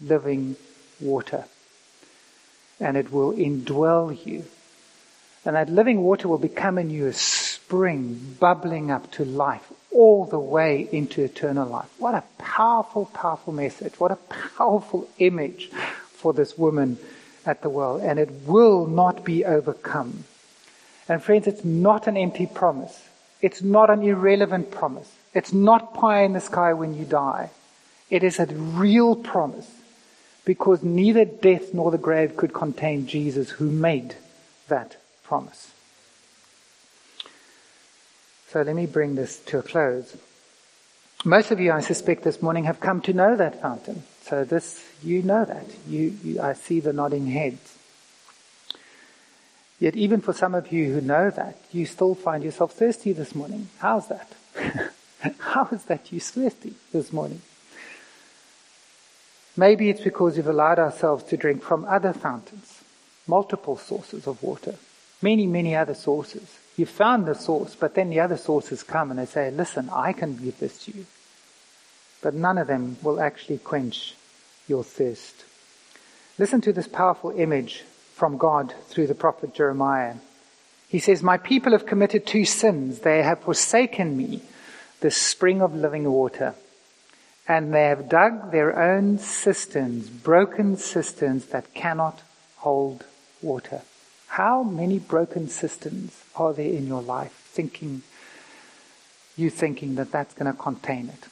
living 0.00 0.56
water. 1.00 1.44
And 2.78 2.96
it 2.96 3.10
will 3.10 3.32
indwell 3.32 4.24
you. 4.24 4.44
And 5.44 5.56
that 5.56 5.70
living 5.70 6.02
water 6.02 6.28
will 6.28 6.38
become 6.38 6.78
in 6.78 6.90
you 6.90 7.06
a 7.06 7.12
spring 7.66 8.36
bubbling 8.38 8.92
up 8.92 9.10
to 9.10 9.24
life 9.24 9.72
all 9.90 10.24
the 10.24 10.38
way 10.38 10.88
into 10.92 11.20
eternal 11.24 11.68
life. 11.68 11.88
What 11.98 12.14
a 12.14 12.22
powerful, 12.38 13.06
powerful 13.06 13.52
message. 13.52 13.98
What 13.98 14.12
a 14.12 14.16
powerful 14.56 15.08
image 15.18 15.70
for 16.12 16.32
this 16.32 16.56
woman 16.56 16.96
at 17.44 17.62
the 17.62 17.68
well. 17.68 17.96
And 17.96 18.20
it 18.20 18.30
will 18.46 18.86
not 18.86 19.24
be 19.24 19.44
overcome. 19.44 20.24
And 21.08 21.20
friends, 21.20 21.48
it's 21.48 21.64
not 21.64 22.06
an 22.06 22.16
empty 22.16 22.46
promise. 22.46 23.08
It's 23.42 23.62
not 23.62 23.90
an 23.90 24.04
irrelevant 24.04 24.70
promise. 24.70 25.10
It's 25.34 25.52
not 25.52 25.92
pie 25.92 26.22
in 26.22 26.34
the 26.34 26.40
sky 26.40 26.72
when 26.72 26.94
you 26.94 27.04
die. 27.04 27.50
It 28.10 28.22
is 28.22 28.38
a 28.38 28.46
real 28.46 29.16
promise 29.16 29.68
because 30.44 30.84
neither 30.84 31.24
death 31.24 31.74
nor 31.74 31.90
the 31.90 31.98
grave 31.98 32.36
could 32.36 32.54
contain 32.54 33.08
Jesus 33.08 33.50
who 33.50 33.68
made 33.68 34.14
that 34.68 34.98
promise. 35.24 35.72
So 38.56 38.62
let 38.62 38.74
me 38.74 38.86
bring 38.86 39.16
this 39.16 39.38
to 39.40 39.58
a 39.58 39.62
close. 39.62 40.16
Most 41.26 41.50
of 41.50 41.60
you, 41.60 41.72
I 41.72 41.80
suspect, 41.80 42.22
this 42.22 42.40
morning 42.40 42.64
have 42.64 42.80
come 42.80 43.02
to 43.02 43.12
know 43.12 43.36
that 43.36 43.60
fountain. 43.60 44.02
So 44.22 44.44
this, 44.44 44.82
you 45.02 45.22
know 45.22 45.44
that. 45.44 45.66
You, 45.86 46.16
you, 46.24 46.40
I 46.40 46.54
see 46.54 46.80
the 46.80 46.94
nodding 46.94 47.26
heads. 47.26 47.76
Yet 49.78 49.94
even 49.94 50.22
for 50.22 50.32
some 50.32 50.54
of 50.54 50.72
you 50.72 50.90
who 50.90 51.02
know 51.02 51.28
that, 51.28 51.58
you 51.70 51.84
still 51.84 52.14
find 52.14 52.42
yourself 52.42 52.72
thirsty 52.72 53.12
this 53.12 53.34
morning. 53.34 53.68
How's 53.76 54.08
that? 54.08 54.32
How 55.38 55.68
is 55.70 55.84
that 55.84 56.10
you 56.10 56.18
thirsty 56.18 56.72
this 56.92 57.12
morning? 57.12 57.42
Maybe 59.54 59.90
it's 59.90 60.00
because 60.00 60.36
we've 60.36 60.46
allowed 60.46 60.78
ourselves 60.78 61.24
to 61.24 61.36
drink 61.36 61.62
from 61.62 61.84
other 61.84 62.14
fountains, 62.14 62.80
multiple 63.26 63.76
sources 63.76 64.26
of 64.26 64.42
water, 64.42 64.76
many, 65.20 65.46
many 65.46 65.76
other 65.76 65.94
sources. 65.94 66.56
You've 66.76 66.90
found 66.90 67.26
the 67.26 67.34
source, 67.34 67.74
but 67.74 67.94
then 67.94 68.10
the 68.10 68.20
other 68.20 68.36
sources 68.36 68.82
come 68.82 69.10
and 69.10 69.18
they 69.18 69.26
say, 69.26 69.50
listen, 69.50 69.88
I 69.90 70.12
can 70.12 70.36
give 70.36 70.58
this 70.58 70.84
to 70.84 70.92
you. 70.92 71.06
But 72.22 72.34
none 72.34 72.58
of 72.58 72.66
them 72.66 72.96
will 73.02 73.20
actually 73.20 73.58
quench 73.58 74.14
your 74.68 74.84
thirst. 74.84 75.44
Listen 76.38 76.60
to 76.62 76.72
this 76.72 76.88
powerful 76.88 77.30
image 77.30 77.84
from 78.14 78.36
God 78.36 78.74
through 78.88 79.06
the 79.06 79.14
prophet 79.14 79.54
Jeremiah. 79.54 80.16
He 80.88 80.98
says, 80.98 81.22
My 81.22 81.38
people 81.38 81.72
have 81.72 81.86
committed 81.86 82.26
two 82.26 82.44
sins. 82.44 83.00
They 83.00 83.22
have 83.22 83.40
forsaken 83.40 84.16
me, 84.16 84.42
the 85.00 85.10
spring 85.10 85.62
of 85.62 85.74
living 85.74 86.10
water 86.10 86.54
and 87.48 87.72
they 87.72 87.84
have 87.84 88.08
dug 88.08 88.50
their 88.50 88.78
own 88.78 89.18
cisterns, 89.18 90.08
broken 90.08 90.76
cisterns 90.76 91.46
that 91.46 91.74
cannot 91.74 92.22
hold 92.56 93.04
water. 93.40 93.82
How 94.36 94.62
many 94.62 94.98
broken 94.98 95.48
systems 95.48 96.22
are 96.34 96.52
there 96.52 96.68
in 96.68 96.86
your 96.86 97.00
life 97.00 97.32
thinking, 97.32 98.02
you 99.36 99.48
thinking 99.48 99.94
that 99.94 100.12
that's 100.12 100.34
going 100.34 100.52
to 100.52 100.58
contain 100.58 101.08
it? 101.08 101.28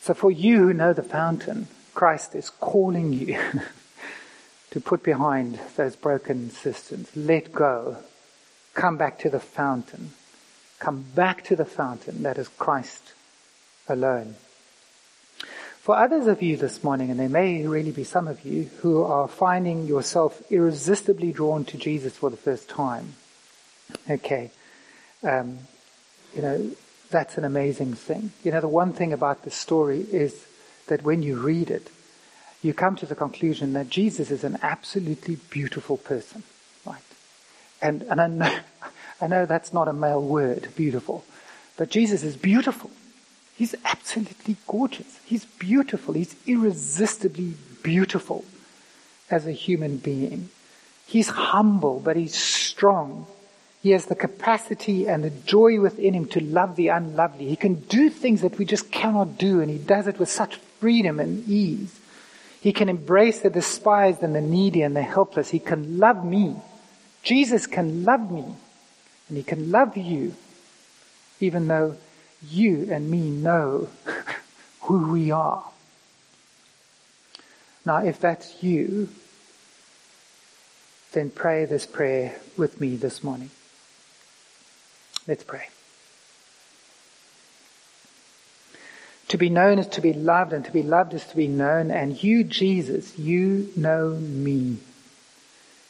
So 0.00 0.14
for 0.14 0.30
you 0.30 0.58
who 0.58 0.72
know 0.72 0.92
the 0.92 1.02
fountain, 1.02 1.68
Christ 1.92 2.34
is 2.34 2.48
calling 2.48 3.12
you 3.12 3.38
to 4.70 4.80
put 4.80 5.02
behind 5.02 5.58
those 5.76 5.96
broken 5.96 6.50
systems. 6.50 7.14
Let 7.16 7.52
go. 7.52 7.98
Come 8.74 8.96
back 8.96 9.18
to 9.20 9.30
the 9.30 9.40
fountain 9.40 10.12
Come 10.78 11.04
back 11.14 11.42
to 11.44 11.56
the 11.56 11.64
fountain 11.64 12.22
that 12.22 12.38
is 12.38 12.48
Christ 12.48 13.14
alone. 13.88 14.36
For 15.86 15.96
others 15.96 16.26
of 16.26 16.42
you 16.42 16.56
this 16.56 16.82
morning, 16.82 17.12
and 17.12 17.20
there 17.20 17.28
may 17.28 17.64
really 17.64 17.92
be 17.92 18.02
some 18.02 18.26
of 18.26 18.44
you 18.44 18.68
who 18.80 19.04
are 19.04 19.28
finding 19.28 19.86
yourself 19.86 20.42
irresistibly 20.50 21.30
drawn 21.30 21.64
to 21.66 21.78
Jesus 21.78 22.16
for 22.16 22.28
the 22.28 22.36
first 22.36 22.68
time. 22.68 23.14
Okay. 24.10 24.50
Um, 25.22 25.58
you 26.34 26.42
know, 26.42 26.72
that's 27.10 27.38
an 27.38 27.44
amazing 27.44 27.94
thing. 27.94 28.32
You 28.42 28.50
know, 28.50 28.60
the 28.60 28.66
one 28.66 28.94
thing 28.94 29.12
about 29.12 29.44
this 29.44 29.54
story 29.54 30.00
is 30.00 30.46
that 30.88 31.04
when 31.04 31.22
you 31.22 31.36
read 31.36 31.70
it, 31.70 31.88
you 32.62 32.74
come 32.74 32.96
to 32.96 33.06
the 33.06 33.14
conclusion 33.14 33.72
that 33.74 33.88
Jesus 33.88 34.32
is 34.32 34.42
an 34.42 34.58
absolutely 34.62 35.36
beautiful 35.50 35.98
person. 35.98 36.42
Right? 36.84 36.98
And, 37.80 38.02
and 38.02 38.20
I 38.20 38.26
know, 38.26 38.58
I 39.20 39.28
know 39.28 39.46
that's 39.46 39.72
not 39.72 39.86
a 39.86 39.92
male 39.92 40.20
word, 40.20 40.66
beautiful. 40.74 41.24
But 41.76 41.90
Jesus 41.90 42.24
is 42.24 42.36
beautiful. 42.36 42.90
He's 43.56 43.74
absolutely 43.84 44.56
gorgeous. 44.66 45.18
He's 45.24 45.44
beautiful. 45.44 46.14
He's 46.14 46.36
irresistibly 46.46 47.54
beautiful 47.82 48.44
as 49.30 49.46
a 49.46 49.52
human 49.52 49.96
being. 49.96 50.50
He's 51.06 51.28
humble, 51.28 52.00
but 52.00 52.16
he's 52.16 52.34
strong. 52.34 53.26
He 53.82 53.92
has 53.92 54.06
the 54.06 54.14
capacity 54.14 55.08
and 55.08 55.24
the 55.24 55.30
joy 55.30 55.80
within 55.80 56.14
him 56.14 56.26
to 56.26 56.40
love 56.40 56.76
the 56.76 56.88
unlovely. 56.88 57.48
He 57.48 57.56
can 57.56 57.74
do 57.74 58.10
things 58.10 58.42
that 58.42 58.58
we 58.58 58.64
just 58.64 58.90
cannot 58.90 59.38
do, 59.38 59.60
and 59.60 59.70
he 59.70 59.78
does 59.78 60.06
it 60.06 60.18
with 60.18 60.28
such 60.28 60.56
freedom 60.80 61.18
and 61.20 61.48
ease. 61.48 61.98
He 62.60 62.72
can 62.72 62.88
embrace 62.88 63.40
the 63.40 63.50
despised 63.50 64.22
and 64.22 64.34
the 64.34 64.40
needy 64.40 64.82
and 64.82 64.96
the 64.96 65.02
helpless. 65.02 65.50
He 65.50 65.60
can 65.60 65.98
love 65.98 66.24
me. 66.24 66.56
Jesus 67.22 67.66
can 67.66 68.04
love 68.04 68.30
me. 68.30 68.44
And 69.28 69.36
He 69.36 69.42
can 69.42 69.70
love 69.70 69.96
you 69.96 70.34
even 71.40 71.68
though 71.68 71.96
you 72.42 72.88
and 72.90 73.10
me 73.10 73.30
know 73.30 73.88
who 74.82 75.12
we 75.12 75.30
are. 75.30 75.64
Now, 77.84 77.98
if 77.98 78.18
that's 78.18 78.62
you, 78.62 79.08
then 81.12 81.30
pray 81.30 81.64
this 81.64 81.86
prayer 81.86 82.36
with 82.56 82.80
me 82.80 82.96
this 82.96 83.22
morning. 83.22 83.50
Let's 85.26 85.44
pray. 85.44 85.68
To 89.28 89.38
be 89.38 89.50
known 89.50 89.78
is 89.78 89.88
to 89.88 90.00
be 90.00 90.12
loved, 90.12 90.52
and 90.52 90.64
to 90.64 90.70
be 90.70 90.82
loved 90.82 91.14
is 91.14 91.24
to 91.26 91.36
be 91.36 91.48
known. 91.48 91.90
And 91.90 92.22
you, 92.22 92.44
Jesus, 92.44 93.18
you 93.18 93.72
know 93.76 94.10
me. 94.10 94.78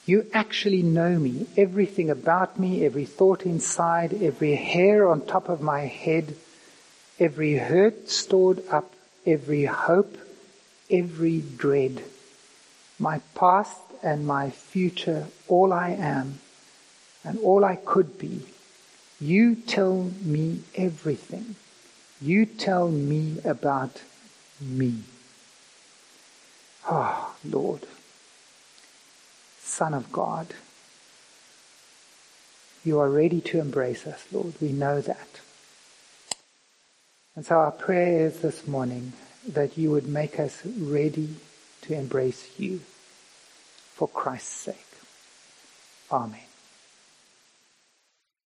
You 0.07 0.27
actually 0.33 0.83
know 0.83 1.19
me, 1.19 1.49
everything 1.57 2.11
about 2.11 2.61
me, 2.61 2.87
every 2.87 3.05
thought 3.05 3.45
inside, 3.45 4.23
every 4.23 4.55
hair 4.55 5.09
on 5.09 5.27
top 5.27 5.49
of 5.49 5.61
my 5.61 5.81
head, 5.81 6.37
every 7.19 7.55
hurt 7.57 8.09
stored 8.09 8.63
up, 8.71 8.95
every 9.27 9.65
hope, 9.65 10.17
every 10.89 11.41
dread, 11.41 12.05
my 13.01 13.21
past 13.35 13.81
and 14.01 14.25
my 14.25 14.51
future, 14.51 15.27
all 15.49 15.73
I 15.73 15.91
am 15.91 16.39
and 17.25 17.41
all 17.41 17.65
I 17.65 17.75
could 17.75 18.17
be. 18.17 18.43
You 19.21 19.57
tell 19.57 20.13
me 20.23 20.61
everything. 20.77 21.57
You 22.21 22.47
tell 22.47 22.89
me 22.89 23.39
about 23.45 24.03
me. 24.61 25.01
Ah, 26.89 27.35
oh, 27.35 27.37
Lord. 27.45 27.81
Son 29.67 29.95
of 29.95 30.11
God. 30.13 30.49
You 32.85 33.01
are 33.01 33.11
ready 33.11 33.41
to 33.43 33.59
embrace 33.59 34.07
us, 34.07 34.25
Lord. 34.33 34.55
We 34.61 34.73
know 34.73 35.01
that. 35.01 35.41
And 37.35 37.45
so 37.45 37.57
our 37.57 37.73
prayer 37.73 38.27
is 38.27 38.41
this 38.41 38.67
morning 38.67 39.13
that 39.47 39.77
you 39.77 39.91
would 39.91 40.07
make 40.09 40.41
us 40.41 40.65
ready 40.65 41.37
to 41.83 41.95
embrace 41.95 42.49
you 42.59 42.81
for 43.95 44.09
Christ's 44.09 44.49
sake. 44.49 44.87
Amen. 46.11 46.46